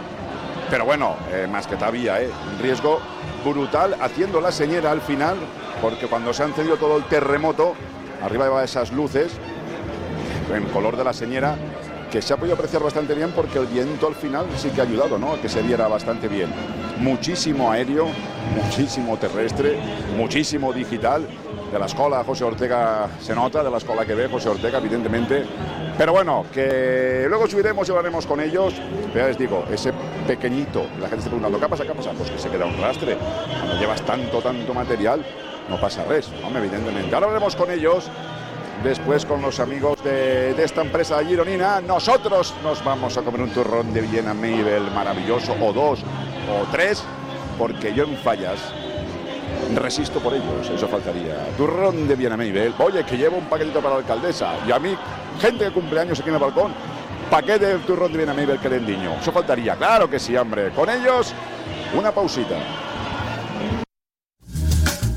[0.69, 2.29] Pero bueno, eh, más que todavía, ¿eh?
[2.51, 2.99] un riesgo
[3.43, 5.38] brutal haciendo la señera al final,
[5.81, 7.75] porque cuando se ha encendido todo el terremoto,
[8.21, 9.32] arriba lleva esas luces,
[10.54, 11.56] en color de la señera,
[12.12, 14.84] que se ha podido apreciar bastante bien porque el viento al final sí que ha
[14.84, 15.34] ayudado, ¿no?
[15.34, 16.49] A que se viera bastante bien.
[16.97, 18.08] Muchísimo aéreo,
[18.56, 19.78] muchísimo terrestre,
[20.15, 21.28] muchísimo digital.
[21.71, 25.43] De la escuela José Ortega se nota, de la escuela que ve José Ortega, evidentemente.
[25.97, 28.73] Pero bueno, que luego subiremos y hablaremos con ellos.
[29.13, 29.91] Ya les digo, ese
[30.28, 31.84] pequeñito, la gente está preguntando, ¿qué pasa?
[31.84, 32.12] ¿Qué pasa?
[32.12, 33.17] Pues que se queda un rastre.
[33.17, 35.25] Cuando llevas tanto, tanto material,
[35.69, 37.13] no pasa res, hombre, evidentemente.
[37.13, 38.10] Ahora hablaremos con ellos
[38.84, 43.49] Después con los amigos de, de esta empresa gironina, nosotros nos vamos a comer un
[43.49, 47.04] turrón de Viena Mabel maravilloso, o dos, o tres,
[47.58, 48.60] porque yo en fallas
[49.73, 51.36] resisto por ellos, eso faltaría.
[51.58, 54.95] Turrón de Viena Mabel, oye, que llevo un paquetito para la alcaldesa, y a mí,
[55.39, 56.73] gente de cumpleaños aquí en el balcón,
[57.32, 60.69] paquete de turrón de Viena Mabel que el niño, eso faltaría, claro que sí, hombre.
[60.71, 61.34] Con ellos,
[61.97, 62.56] una pausita.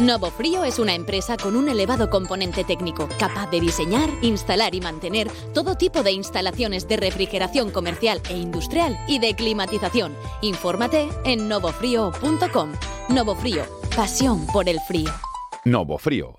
[0.00, 4.80] Novo Frío es una empresa con un elevado componente técnico, capaz de diseñar, instalar y
[4.80, 10.12] mantener todo tipo de instalaciones de refrigeración comercial e industrial y de climatización.
[10.42, 12.72] Infórmate en novofrío.com.
[13.08, 13.62] Novo Frío,
[13.94, 15.12] pasión por el frío.
[15.64, 16.38] Novo Frío,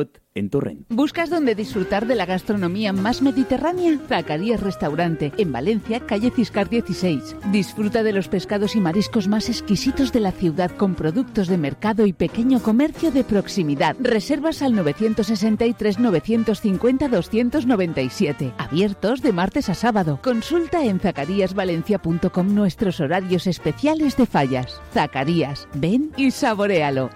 [0.33, 0.85] en.
[0.89, 3.99] ¿Buscas dónde disfrutar de la gastronomía más mediterránea?
[4.07, 7.35] Zacarías Restaurante, en Valencia, calle Ciscar 16.
[7.51, 12.05] Disfruta de los pescados y mariscos más exquisitos de la ciudad con productos de mercado
[12.05, 13.95] y pequeño comercio de proximidad.
[13.99, 18.53] Reservas al 963 950 297.
[18.57, 20.19] Abiertos de martes a sábado.
[20.23, 24.79] Consulta en zacaríasvalencia.com nuestros horarios especiales de fallas.
[24.93, 27.09] Zacarías, ven y saborealo.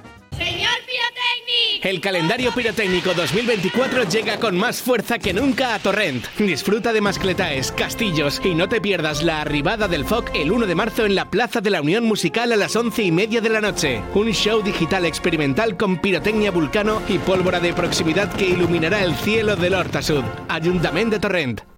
[1.85, 6.25] El calendario pirotécnico 2024 llega con más fuerza que nunca a Torrent.
[6.39, 10.73] Disfruta de mascletaes, castillos y no te pierdas la arribada del FOC el 1 de
[10.73, 13.61] marzo en la Plaza de la Unión Musical a las 11 y media de la
[13.61, 14.01] noche.
[14.15, 19.55] Un show digital experimental con pirotecnia vulcano y pólvora de proximidad que iluminará el cielo
[19.55, 20.23] del Horta Sud.
[20.49, 21.74] Ayuntamiento de Torrent.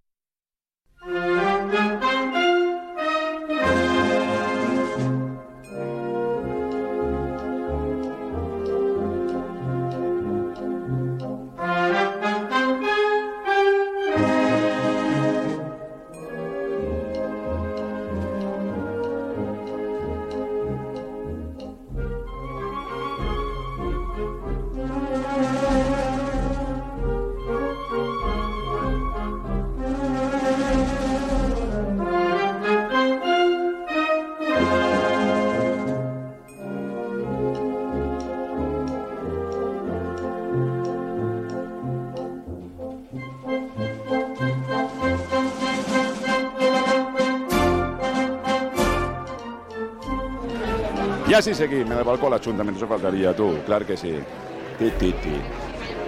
[51.37, 54.11] Y así seguim, el balcó l'Ajuntament, eso faltaría tú, claro que sí.
[54.79, 55.35] Ti, ti, ti.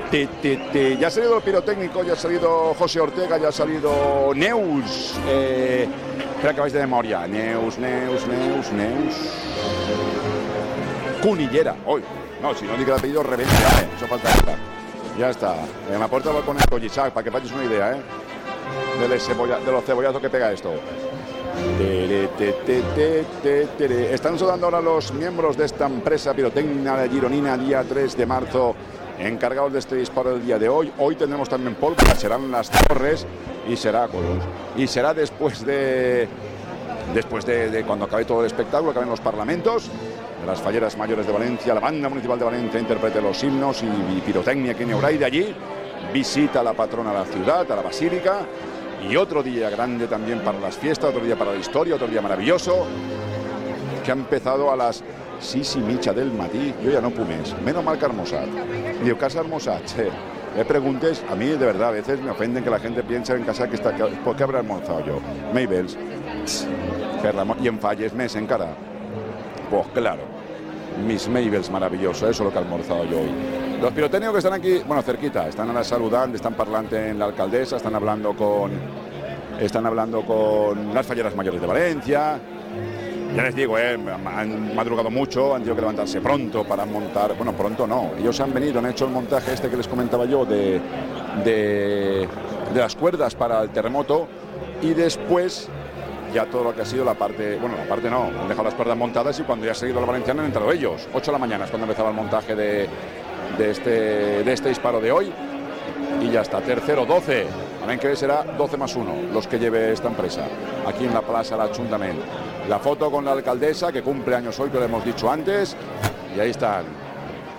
[0.10, 0.98] Ti, ti, ti.
[0.98, 5.14] Ya ha salido el pirotécnico, ya ha salido José Ortega, ya ha salido Neus.
[5.28, 5.88] Eh,
[6.42, 7.28] que vais de memoria.
[7.28, 9.16] Neus, Neus, Neus, Neus.
[11.22, 12.02] Cunillera, hoy.
[12.42, 13.88] No, si no digo el apellido, reventa, eh.
[13.98, 14.30] Eso falta.
[15.16, 15.54] Ya está.
[15.94, 18.02] En la puerta va a poner Collisac, para que vayas una idea, ¿eh?
[19.08, 20.72] De, cebolla- de los cebollazos que pega esto.
[24.12, 28.76] Están sonando ahora los miembros de esta empresa pirotécnica de Gironina, día 3 de marzo,
[29.18, 30.92] encargados de este disparo del día de hoy.
[30.98, 33.26] Hoy tendremos también pólvora, serán las torres
[33.68, 34.08] y será,
[34.76, 36.28] y será después de
[37.14, 39.90] después de, cuando acabe todo el espectáculo, acaben los parlamentos,
[40.46, 44.72] las falleras mayores de Valencia, la banda municipal de Valencia interprete los himnos y, pirotecnia
[44.72, 45.20] aquí en.
[45.20, 45.56] De allí
[46.14, 48.40] visita a la patrona de la ciudad, a la basílica.
[49.08, 52.22] Y otro día grande también para las fiestas, otro día para la historia, otro día
[52.22, 52.86] maravilloso,
[54.04, 55.04] que ha empezado a las
[55.40, 56.74] sis i mitja del matí.
[56.84, 57.54] Jo ja no puc més.
[57.64, 58.06] Menos mal que.
[59.04, 59.86] Diu, que has almorzat?
[59.88, 60.10] Che,
[60.58, 63.44] le preguntes, a mí de verdad a veces me ofenden que la gente piense en
[63.44, 63.94] casa que está,
[64.24, 65.20] ¿por qué habrá almorzado yo?
[67.34, 68.76] L'amor- y en falles mes encara.
[69.70, 70.24] Pues claro,
[71.06, 73.32] mis Mabels maravilloso, eso es lo que he almorzado yo hoy.
[73.82, 77.78] Los pirotécnicos que están aquí, bueno, cerquita, están ahora saludando, están parlando en la alcaldesa,
[77.78, 78.72] están hablando con
[79.60, 82.40] están hablando con las falleras mayores de Valencia.
[83.36, 87.36] Ya les digo, eh, han madrugado mucho, han tenido que levantarse pronto para montar.
[87.36, 88.12] Bueno, pronto no.
[88.18, 90.82] Ellos han venido, han hecho el montaje este que les comentaba yo de,
[91.44, 92.28] de,
[92.74, 94.28] de las cuerdas para el terremoto
[94.82, 95.70] y después
[96.34, 98.74] ya todo lo que ha sido la parte, bueno, la parte no, han dejado las
[98.74, 101.08] cuerdas montadas y cuando ya ha seguido la valenciana han entrado ellos.
[101.14, 102.88] 8 de la mañana es cuando empezaba el montaje de,
[103.58, 103.90] de, este,
[104.44, 105.34] de este disparo de hoy
[106.22, 107.46] y ya está, tercero 12.
[107.80, 110.44] También que será 12 más 1 los que lleve esta empresa
[110.86, 112.22] aquí en la Plaza del Ayuntamiento.
[112.68, 115.76] La foto con la alcaldesa que cumple años hoy, que lo hemos dicho antes,
[116.36, 116.84] y ahí están.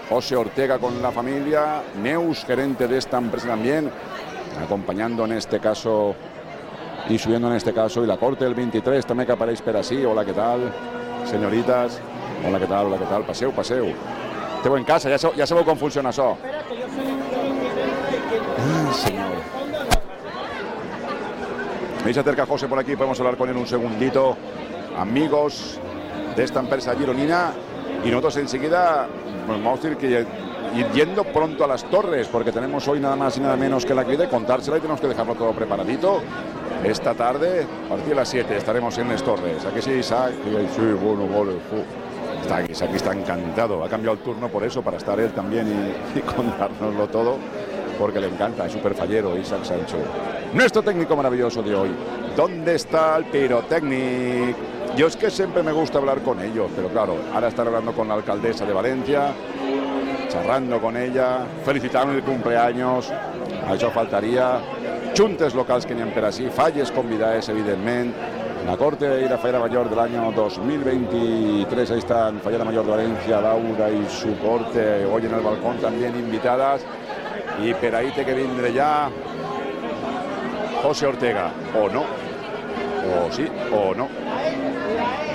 [0.08, 3.90] José Ortega con la familia, Neus, gerente de esta empresa también,
[4.60, 6.14] acompañando en este caso
[7.08, 10.04] y subiendo en este caso, y la corte del 23 también que apareix per así.
[10.04, 10.72] Hola, ¿qué tal?
[11.24, 12.00] Señoritas,
[12.46, 12.86] hola, ¿qué tal?
[12.86, 13.22] Hola, ¿qué tal?
[13.24, 13.86] Paseu, paseu.
[14.56, 16.36] Esteu en casa, ja, sabeu- ja sabeu com funciona això.
[18.58, 19.40] Ay, señor.
[22.04, 24.36] Ahí se acerca José por aquí, podemos hablar con él un segundito.
[24.98, 25.78] Amigos
[26.36, 27.52] de esta empresa gironina.
[28.04, 29.06] Y nosotros enseguida
[29.46, 30.26] pues, vamos a decir que
[30.78, 33.94] ir yendo pronto a las torres, porque tenemos hoy nada más y nada menos que
[33.94, 36.20] la actividad de contársela y tenemos que dejarlo todo preparadito.
[36.84, 39.64] Esta tarde, a partir de las 7, estaremos en las torres.
[39.66, 40.32] Aquí sí, Isaac.
[40.74, 41.28] Sí, bueno,
[41.68, 41.84] fu.
[42.40, 43.84] Está está encantado.
[43.84, 47.36] Ha cambiado el turno por eso, para estar él también y, contárnoslo todo,
[47.98, 49.98] porque le encanta, es súper fallero Isaac Sancho.
[50.54, 51.90] Nuestro técnico maravilloso de hoy.
[52.34, 54.56] ¿Dónde está el pirotecnic?
[54.96, 58.08] Yo es que siempre me gusta hablar con ellos, pero claro, ahora estar hablando con
[58.08, 59.32] la alcaldesa de Valencia,
[60.28, 63.12] charrando con ella, felicitando el cumpleaños,
[63.70, 64.58] a això faltaria,
[65.16, 68.12] juntes locals que n'hi ha per així, falles convidades, evidentment,
[68.66, 73.40] la Corte y la Fallera Mayor del año 2023, ahí están Fallera Mayor de Valencia,
[73.40, 76.82] Laura y su corte, hoy en el balcón también invitadas,
[77.62, 79.10] y per ahí te que vindre ya
[80.82, 84.08] José Ortega, o no, o sí, o no,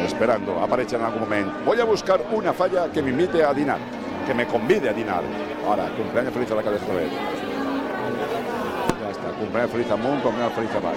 [0.04, 1.52] esperando, aparece en algún momento.
[1.66, 3.80] Voy a buscar una falla que me invite a dinar,
[4.26, 5.22] que me convide a dinar.
[5.68, 7.55] Ahora, cumpleaños feliz a la cabeza otra vez.
[9.40, 10.96] Cumpleaños feliz a Moon, cumpleaños feliz a Val.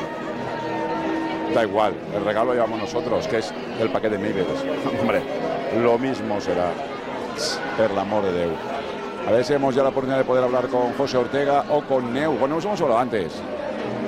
[1.55, 4.65] Da igual, el regalo lo llevamos nosotros, que es el paquete de Maybells.
[5.01, 5.23] Hombre,
[5.83, 6.71] lo mismo será,
[7.77, 8.51] per l'amor de Déu.
[9.27, 12.13] A ver si hemos ya la oportunidad de poder hablar con José Ortega o con
[12.13, 12.33] Neu.
[12.39, 13.33] Bueno, nos hemos hablado antes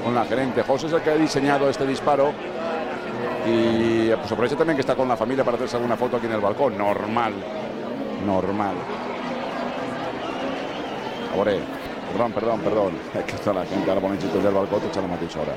[0.03, 0.62] con la gerente.
[0.62, 2.33] José es el que ha diseñado este disparo
[3.47, 6.33] y pues aprovecha también que está con la familia para hacerse alguna foto aquí en
[6.33, 6.76] el balcón.
[6.76, 7.35] Normal,
[8.26, 8.74] normal.
[11.35, 11.53] Ahora,
[12.13, 12.93] perdón, perdón, perdón.
[13.15, 15.55] Es que está la gente ahora poniendo del balcón, te la mateix ahora.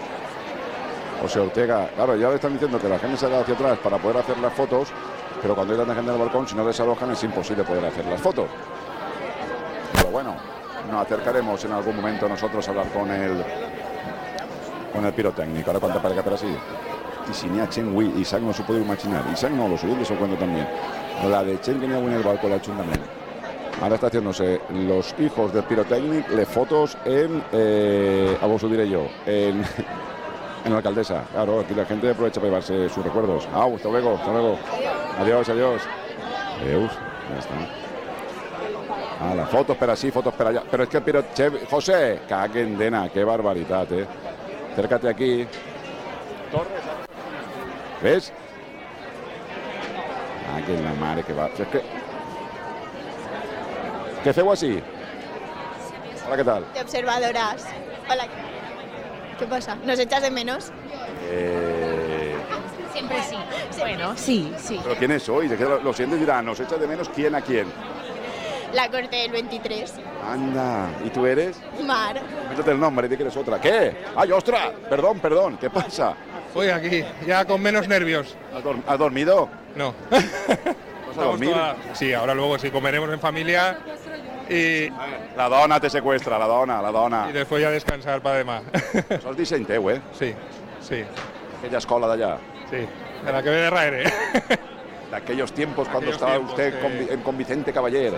[1.22, 3.98] José Ortega, claro, ya le están diciendo que la gente se haga hacia atrás para
[3.98, 4.90] poder hacer las fotos,
[5.42, 8.06] pero cuando hay tanta gente en el balcón, si no desalojan es imposible poder hacer
[8.06, 8.48] las fotos.
[9.94, 10.36] Pero bueno,
[10.92, 13.44] nos acercaremos en algún momento nosotros a hablar con el
[14.94, 15.70] con el pirotécnico.
[15.70, 16.56] Ahora cuánta para pero así.
[17.30, 19.24] Y si ni a Chen Wei, Isaac no se puede imaginar.
[19.32, 20.68] Isaac no, los oyentes se cuento también.
[21.30, 23.23] La de Chen ni en el balcón la también.
[23.84, 28.88] Ahora está haciéndose los hijos del pirotécnico le fotos en, eh, a vos lo diré
[28.88, 29.62] yo, en,
[30.66, 31.26] en la alcaldesa.
[31.34, 33.46] Claro, aquí la gente aprovecha para llevarse sus recuerdos.
[33.54, 34.58] Ah, hasta luego, hasta luego.
[35.20, 35.82] Adiós, adiós.
[36.62, 36.92] Adiós,
[37.30, 37.56] ya está.
[39.20, 40.64] Ah, las fotos, pero así, fotos, pero allá.
[40.72, 41.26] Pero es que el piro...
[41.34, 44.08] Che, José, caguen dena, qué barbaridad, eh.
[44.72, 45.46] Acércate aquí.
[48.02, 48.32] ¿Ves?
[50.50, 51.48] Ah, que la madre que va.
[51.48, 52.03] Es que...
[54.24, 54.80] ¿Qué feo así?
[56.26, 56.66] Hola, ¿qué tal?
[56.74, 57.66] de observadoras.
[58.10, 58.28] Hola.
[59.38, 59.76] ¿Qué pasa?
[59.86, 60.72] ¿Nos echas de menos?
[61.30, 62.36] Eh,
[62.94, 63.36] Siempre sí.
[63.80, 64.80] Bueno, sí, sí.
[64.84, 65.52] ¿Pero quiénes sois?
[65.52, 67.68] Es que lo- los siguientes dirán, ¿nos echas de menos quién a quién?
[68.72, 69.94] La corte del 23.
[70.32, 71.58] Anda, ¿y tú eres?
[71.86, 72.22] Mar.
[72.50, 73.60] Métete el nombre y di que eres otra.
[73.60, 73.96] ¿Qué?
[74.16, 74.72] ¡Ay, ostras!
[74.90, 76.14] Perdón, perdón, ¿qué pasa?
[76.54, 78.36] Voy aquí, ya con menos nervios.
[78.56, 79.50] ¿Has, dor- has dormido?
[79.76, 79.94] No.
[80.12, 81.52] ¿Vas a Estamos dormir?
[81.52, 83.78] toda- Sí, ahora luego sí comeremos en familia
[84.54, 84.90] Y,
[85.36, 87.28] La dona te secuestra, la dona, la dona.
[87.30, 88.62] y después ya descansar para demás.
[89.10, 90.00] Això és disseny teu, eh?
[90.14, 90.34] Sí,
[90.82, 91.04] sí.
[91.60, 92.38] Aquella escola d'allà.
[92.70, 92.86] Sí,
[93.26, 94.04] de la que ve de.
[95.10, 98.18] De aquellos tiempos cuando Aquellos estaba tiempos usted que- con, Vi- con Vicente Caballero.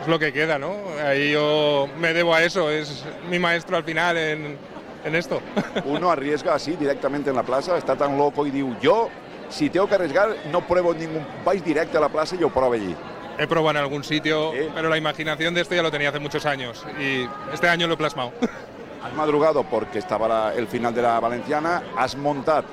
[0.00, 0.74] Es lo que queda, ¿no?
[1.06, 4.58] Ahí yo me debo a eso, es mi maestro al final en,
[5.04, 5.40] en esto.
[5.86, 9.08] Uno arriesga así directamente en la plaza, está tan loco y diu, yo,
[9.48, 11.24] si tengo que arriesgar, no pruebo ningún...
[11.44, 12.94] Vais directo a la plaza y yo pruebo allí.
[13.38, 16.46] He probado en algún sitio, pero la imaginación de esto ya lo tenía hace muchos
[16.46, 18.32] años y este año lo he plasmado.
[19.04, 22.64] Has madrugado porque estaba la- el final de la Valenciana, has montat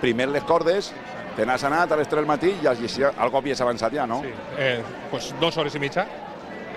[0.00, 0.92] primer les cordes,
[1.36, 4.04] te n'has anat a les 3 del matí i has llegit, algo havies avançat ja,
[4.06, 4.22] no?
[4.22, 4.30] Sí.
[4.58, 6.04] Eh, pues dos hores y mitja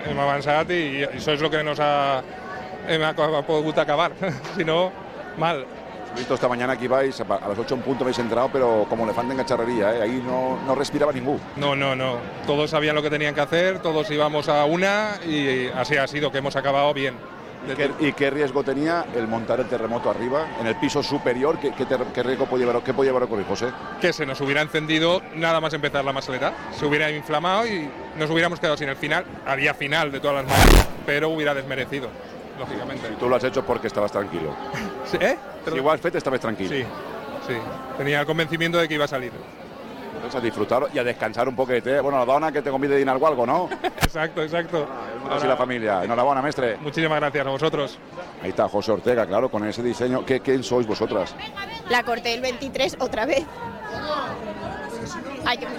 [0.06, 2.22] hem avançat i això és el que nos ha,
[2.86, 3.02] hem
[3.46, 4.12] pogut acabar.
[4.56, 4.92] si no,
[5.36, 5.64] mal.
[6.14, 8.86] He visto esta mañana que ibais, a a las 8 en punto habéis entrado, pero
[8.88, 10.02] como elefante en cacharrería, ¿eh?
[10.02, 11.40] ahí no, no respiraba ningún.
[11.56, 12.18] No, no, no.
[12.46, 16.30] Todos sabían lo que tenían que hacer, todos íbamos a una y así ha sido,
[16.30, 17.14] que hemos acabado bien.
[17.70, 21.58] ¿Y qué, y qué riesgo tenía el montar el terremoto arriba, en el piso superior?
[21.60, 23.68] ¿Qué, qué qué riesgo podía haber, qué podía haber ocurrido, José?
[24.00, 26.52] Que se nos hubiera encendido nada más empezar la masaleta.
[26.72, 27.88] Se hubiera inflamado y
[28.18, 29.24] nos hubiéramos quedado sin el final.
[29.46, 32.08] Había final de todas las maneras, pero hubiera desmerecido,
[32.62, 33.08] lógicamente.
[33.12, 34.54] Y tú lo has hecho porque estabas tranquilo.
[35.04, 35.36] Sí, ¿Eh?
[35.68, 36.70] Si igual fet estabas tranquilo.
[36.70, 36.82] Sí,
[37.46, 37.54] sí.
[37.98, 39.32] Tenía el convencimiento de que iba a salir.
[40.14, 41.90] Entonces a disfrutar y a descansar un poquito.
[41.90, 42.00] ¿eh?
[42.00, 43.68] Bueno, la dona que te convide a dinar o algo, ¿no?
[44.02, 44.86] Exacto, exacto.
[45.30, 46.04] Así la familia.
[46.04, 46.76] Enhorabuena, mestre.
[46.78, 47.98] Muchísimas gracias a vosotros.
[48.42, 50.24] Ahí está José Ortega, claro, con ese diseño.
[50.24, 51.34] ¿Qué, quién sois vosotras?
[51.90, 53.44] La corté el 23 otra vez.
[55.44, 55.72] Ay, que me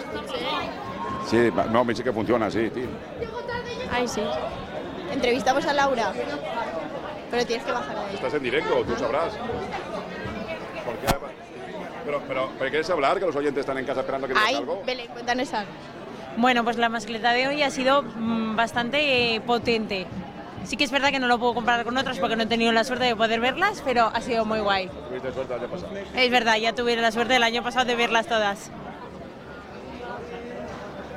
[1.25, 2.87] Sí, va- no, me dice que funciona así, tío.
[3.91, 4.21] Ay, sí.
[5.13, 6.11] Entrevistamos a Laura.
[7.29, 8.15] Pero tienes que bajar ahí.
[8.15, 9.33] Estás en directo, tú sabrás.
[9.33, 11.07] ¿Por qué?
[12.05, 13.19] Pero, pero, pero ¿quieres hablar?
[13.19, 14.81] Que los oyentes están en casa esperando que digas Ay, algo.
[14.85, 15.71] Belén, cuéntanos algo.
[16.35, 20.07] Bueno, pues la mascleta de hoy ha sido mm, bastante eh, potente.
[20.63, 22.71] Sí que es verdad que no lo puedo comparar con otras porque no he tenido
[22.71, 24.89] la suerte de poder verlas, pero ha sido muy guay.
[25.09, 25.93] Tuviste suerte el año pasado.
[26.15, 28.71] Es verdad, ya tuve la suerte el año pasado de verlas todas.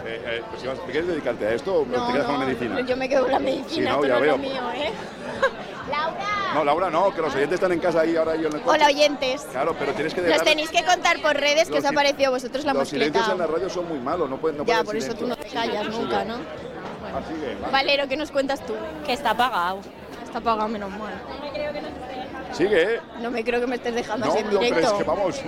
[0.09, 2.81] Eh, eh, pues si vas- ¿Quieres dedicarte a esto o te quedas con la medicina?
[2.81, 4.35] yo me quedo con la medicina, Sí, no, esto ya no veo.
[4.37, 4.93] es lo mío, ¿eh?
[6.55, 8.77] No, Laura, no, que los oyentes están en casa ahí ahora yo en el coche.
[8.77, 9.43] Hola, oyentes.
[9.51, 10.45] Claro, pero tienes que Nos dejar...
[10.47, 13.39] tenéis que contar por redes qué os Los ha parecido vosotros la Los silencios en
[13.39, 15.49] la radio son muy malos, no pueden no Ya, pueden por eso tú no te
[15.49, 16.35] callas nunca, ¿no?
[16.35, 17.69] Ah, sigue, va.
[17.69, 18.75] Valero, ¿qué nos cuentas tú?
[19.05, 19.81] Que está apagado.
[20.25, 21.13] Está apagado, menos mal.
[22.57, 23.01] Sigue, ¿eh?
[23.21, 25.43] No me creo que me estés dejando No, así en no, es que vamos.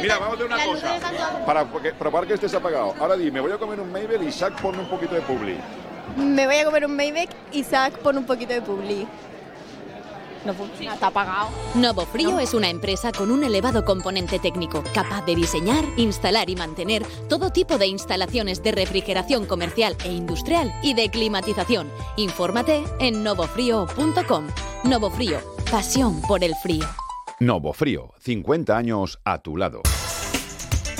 [0.00, 1.44] Mira, vamos a hacer una cosa.
[1.44, 1.64] Para
[1.98, 2.94] probar que estés apagado.
[2.98, 5.58] Ahora di, me voy a comer un Mabel y Isaac ponme un poquito de publi.
[6.16, 9.06] Me voy a comer un Maybach y Zach pone un poquito de publi.
[10.44, 11.48] No funciona, está apagado.
[11.74, 16.56] Novo Frío es una empresa con un elevado componente técnico, capaz de diseñar, instalar y
[16.56, 21.90] mantener todo tipo de instalaciones de refrigeración comercial e industrial y de climatización.
[22.16, 24.46] Infórmate en novofrío.com.
[24.84, 25.38] Novo Frío,
[25.70, 26.86] pasión por el frío.
[27.38, 29.82] Novo Frío, 50 años a tu lado.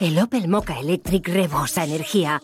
[0.00, 2.40] El Opel Mocha Electric rebosa energía.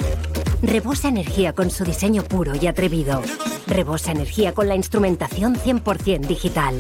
[0.61, 3.23] Rebosa energía con su diseño puro y atrevido.
[3.67, 6.75] Rebosa energía con la instrumentación 100% digital.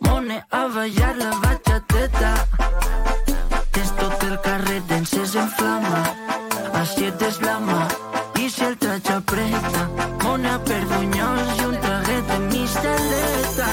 [0.00, 2.46] mone a ballar la bachateta,
[3.72, 6.04] que és tot el carrer d'encès en flama,
[6.74, 7.88] així et deslama,
[8.38, 9.88] i si el traig apreta,
[10.22, 13.70] mone per bunyols i un traguet de misteleta.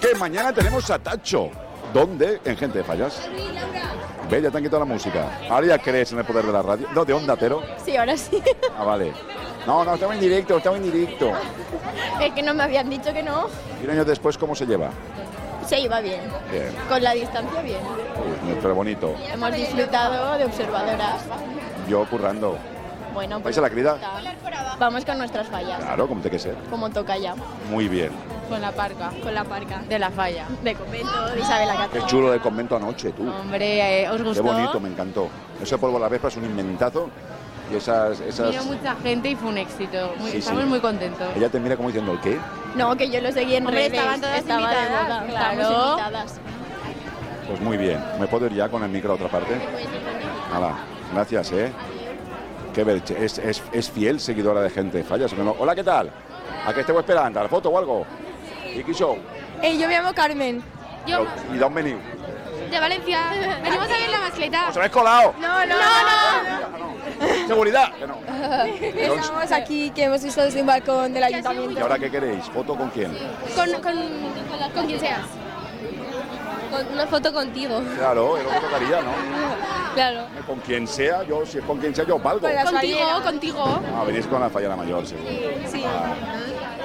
[0.00, 1.67] Que mañana tenemos a Tacho.
[1.92, 2.40] ¿Dónde?
[2.44, 3.28] En Gente de Fallas.
[4.30, 5.38] Ve, ya te han quitado la música.
[5.48, 6.86] Ahora ya crees en el poder de la radio.
[6.94, 7.62] No, de Onda Cero.
[7.84, 8.42] Sí, ahora sí.
[8.78, 9.12] Ah, vale.
[9.66, 11.32] No, no, estamos en directo, estamos en directo.
[12.20, 13.46] Es que no me habían dicho que no.
[13.80, 14.90] Y un año después, ¿cómo se lleva?
[15.66, 16.20] Se iba bien.
[16.50, 16.74] Bien.
[16.88, 17.80] Con la distancia bien.
[18.46, 19.14] Uy, pero bonito.
[19.32, 21.22] Hemos disfrutado de observadoras.
[21.88, 22.56] Yo currando.
[23.14, 23.98] Bueno, pues ¿Vais a la crida?
[24.78, 25.80] Vamos con nuestras fallas.
[25.80, 26.54] Claro, como tiene que ser.
[26.70, 27.34] Como toca ya.
[27.70, 28.10] Muy bien.
[28.48, 29.10] Con la parca.
[29.22, 29.78] Con la parca.
[29.88, 30.46] De la falla.
[30.62, 33.28] De convento, de Isabel la Qué chulo de convento anoche, tú.
[33.28, 34.42] Hombre, eh, ¿os Qué gustó?
[34.42, 35.28] bonito, me encantó.
[35.62, 37.10] Ese polvo a la vespa es un inventazo.
[37.70, 38.18] Y esas...
[38.20, 38.50] esas...
[38.50, 40.14] Vino mucha gente y fue un éxito.
[40.18, 40.68] Muy- Sí, estamos sí.
[40.70, 41.28] muy contentos.
[41.36, 42.38] Ella te mira como diciendo, ¿el qué?
[42.76, 43.92] No, que yo lo seguí en Hombre, redes.
[43.98, 45.26] estaban todas Estaba de invitadas, boda.
[45.28, 45.60] claro.
[45.60, 46.40] Estábamos invitadas.
[47.46, 48.02] Pues muy bien.
[48.18, 49.54] ¿Me puedo ir ya con el micro a otra parte?
[50.54, 50.74] Hala,
[51.12, 51.70] gracias, ¿eh?
[52.74, 53.22] Qué belche.
[53.22, 55.02] Es, es, es fiel seguidora de gente.
[55.04, 55.34] Fallas.
[55.58, 56.10] Hola, ¿qué tal?
[56.66, 57.40] ¿A qué estemos esperando?
[57.40, 58.06] ¿A la foto o algo?
[58.74, 59.18] ¿Y qué show?
[59.62, 60.62] Eh, yo me llamo Carmen.
[61.06, 62.00] ¿Y dónde venido?
[62.70, 63.30] De Valencia.
[63.62, 64.68] Venimos a ver la mascleta.
[64.68, 65.34] ¿Os habéis colado?
[65.40, 67.46] No, no, no.
[67.46, 67.92] ¿Seguridad?
[67.94, 68.18] Que no.
[69.14, 71.78] Estamos aquí que hemos visto desde un balcón del ayuntamiento.
[71.78, 72.44] ¿Y ahora qué queréis?
[72.46, 73.16] ¿Foto con quién?
[73.54, 73.94] Con, con,
[74.74, 75.20] con quien seas.
[76.70, 77.80] Con una foto contigo.
[77.96, 79.12] Claro, es lo que tocaría, ¿no?
[79.94, 80.26] Claro.
[80.46, 82.46] Con quien sea, yo, si es con quien sea, yo valgo.
[82.70, 83.80] Contigo, contigo.
[83.96, 85.28] Ah, venís con la falla la mayor, seguro.
[85.66, 85.82] Sí.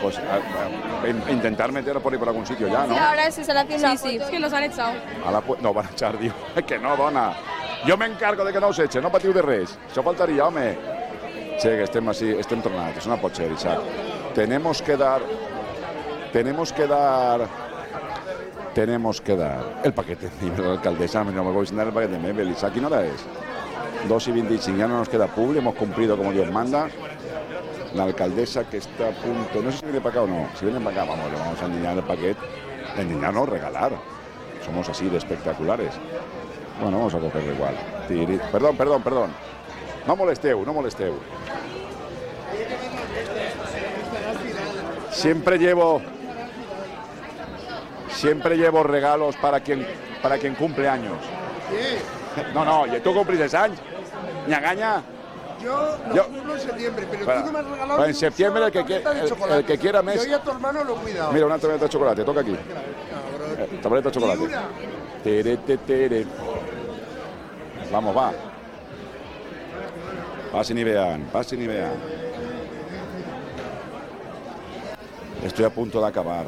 [0.03, 2.93] Pues a- a- in- intentar meteros por ahí por algún sitio ya, ¿no?
[2.93, 4.09] Sí, ahora se están haciendo una foto.
[4.11, 4.91] Es que nos han echado.
[5.25, 6.35] A la pu- no van a echar, digo.
[6.55, 7.33] Es que no, dona.
[7.87, 9.77] Jo m'encargo de que no us echen, no patiu de res.
[9.89, 10.77] Això faltaria, home.
[11.57, 13.79] Sí, que estem així, estem tornats, no pot ser, Isaac.
[14.35, 15.21] Tenemos que dar...
[16.33, 17.47] Tenemos que dar...
[18.73, 20.29] Tenemos que dar el paquete.
[20.41, 22.49] Dice la alcaldesa, no me voy a dar el paquete de Mebel.
[22.49, 23.23] Isaac, ¿y no la es?
[24.09, 26.87] 2 y 25, ya no nos queda publi, hemos cumplido como Dios manda.
[27.95, 30.65] La alcaldesa que está a punto, no sé si viene para acá o no, si
[30.65, 32.39] viene para acá, vamos, le vamos a endiñar el paquete.
[32.97, 33.91] Endiñar no, regalar.
[34.65, 35.93] Somos así de espectaculares.
[36.81, 37.75] Bueno, vamos a cogerlo igual.
[38.09, 39.31] Tiri- Perdón, perdón, perdón.
[40.07, 41.13] No molesteu, no molesteu.
[45.11, 46.01] Siempre llevo
[48.09, 49.85] siempre llevo regalos para quien
[50.21, 51.17] para quien cumple años.
[52.53, 53.77] No, no, ¿y tú cumpliste años?
[54.47, 55.01] ¿Ñagaña?
[55.63, 57.39] Yo lo Yo- cumplo en septiembre, pero Espera.
[57.41, 59.59] tú no me has regalado en septiembre el que, de el- chocolate.
[59.59, 60.23] el que quiera mes.
[60.23, 61.31] Yo y a tu hermano lo he cuidado.
[61.31, 62.51] Mira, una tableta de chocolate, toca aquí.
[62.53, 64.49] Eh, tableta de chocolate.
[65.23, 66.25] Tere, te, tere.
[67.91, 68.31] Vamos, va.
[70.51, 71.93] Pasen y vean, pasen y vean.
[75.43, 76.45] Estoy a punto de acabar.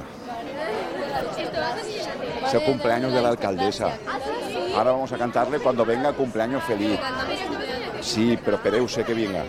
[2.45, 3.89] Es el cumpleaños de la alcaldesa.
[4.76, 6.99] Ahora vamos a cantarle cuando venga cumpleaños feliz.
[8.06, 9.43] Sí, pero espereu sé que venga.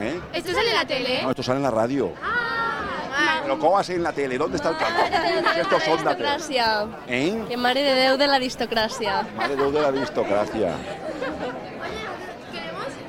[0.00, 0.18] ¿Eh?
[0.32, 1.22] ¿Esto sale en la tele?
[1.22, 2.12] No, esto sale en la radio.
[3.42, 4.38] Pero ¿cómo va a ser en la tele?
[4.38, 5.02] ¿Dónde está el campo?
[5.54, 6.28] Si estos son tele.
[6.28, 6.88] Aristocràcia.
[7.06, 7.44] ¿Eh?
[7.48, 9.26] Que mare de Déu de l'aristocràcia.
[9.36, 10.72] Madre Déu de la aristocracia.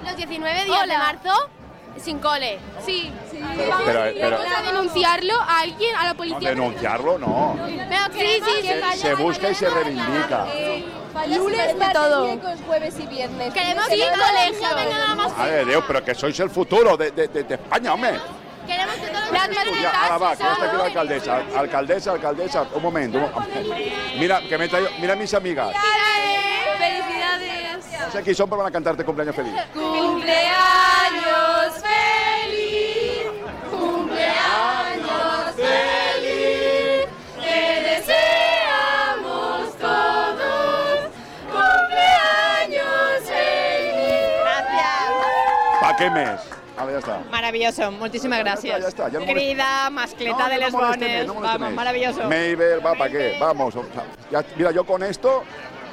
[0.03, 1.49] Los 19 días de marzo
[1.97, 2.59] sin cole.
[2.85, 3.11] Sí.
[3.31, 3.39] sí.
[3.85, 6.49] Pero- Vamos a denunciarlo a alguien, a la No, policía.
[6.49, 7.57] denunciarlo no.
[7.57, 10.45] Pero sí, sí, Se, se busca y se reivindica.
[11.27, 12.37] Lunes de todo.
[12.67, 13.53] jueves y viernes.
[13.53, 14.75] Queremos semana, colegio.
[14.75, 15.37] Venga, más.
[15.37, 18.19] Madre de Dios, pero que sois el futuro de, de- de- de España, hombre.
[18.65, 21.41] Queremos que todos Ya, ahora va, que está aquí la alcaldesa.
[21.57, 23.17] Alcaldesa, alcaldesa, un momento.
[23.17, 25.73] un Mira, que me he traído- mira mis amigas.
[26.77, 27.85] Felicidades.
[28.05, 29.53] No sé quién son, pero van a cantarte cumpleaños feliz.
[29.73, 30.57] Cumpleaños
[45.99, 46.09] Gracias.
[46.09, 46.41] ¿Para qué mes?
[46.77, 47.19] Vale, ya está.
[47.29, 48.81] Maravilloso, muchísimas gracias.
[48.81, 51.27] ya está, ya no molest- Querida, mascleta No, de no Les Bones.
[51.27, 51.33] no.
[51.41, 52.23] Vamos, maravilloso.
[52.23, 53.37] Mabel, va, ¿para qué?
[53.39, 53.75] Vamos.
[53.75, 55.43] o sea, ya- mira, yo con esto,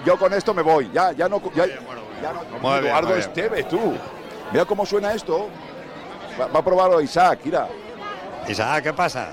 [0.05, 0.91] yo con esto me voy.
[0.93, 1.43] Ya, ya no.
[1.55, 2.33] Ya, ya
[2.63, 3.17] no Eduardo.
[3.17, 3.95] Esteves, tú.
[4.53, 5.49] Mira cómo suena esto.
[6.41, 7.67] Va, va a probarlo Isaac, mira.
[8.49, 9.31] Isaac, ¿qué pasa?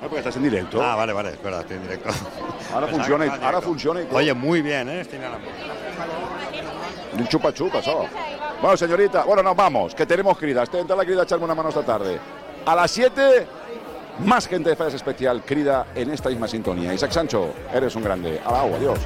[0.00, 0.82] No, porque estás en directo.
[0.82, 2.08] Ah, vale, vale, espera, estoy en directo.
[2.72, 3.62] Ahora Pensaba funciona, ahora directo.
[3.62, 4.16] funciona y todo.
[4.16, 5.00] Oye, muy bien, ¿eh?
[5.02, 5.20] Estoy
[7.18, 8.06] en chupa chupa, eso.
[8.60, 10.64] Bueno, señorita, bueno, nos vamos, que tenemos crida.
[10.72, 12.18] Entra la crida a echarme una mano esta tarde.
[12.66, 13.46] A las 7,
[14.24, 16.92] más gente de Fallas Especial, crida en esta misma sintonía.
[16.92, 18.40] Isaac Sancho, eres un grande.
[18.44, 18.98] A la agua, adiós.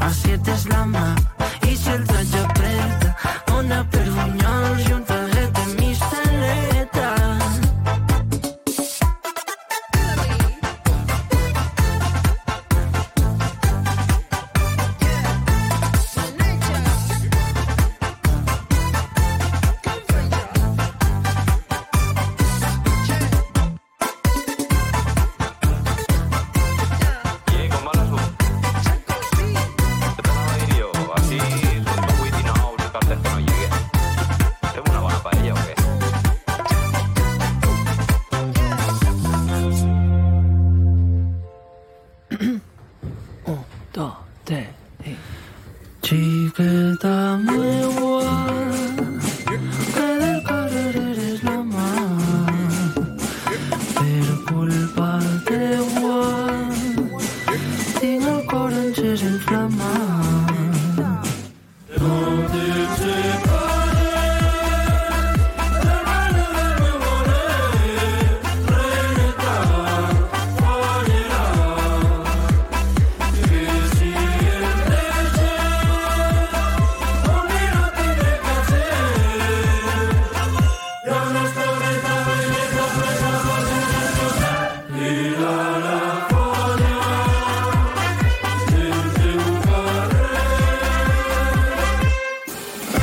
[0.00, 1.07] A la siete és l'ama.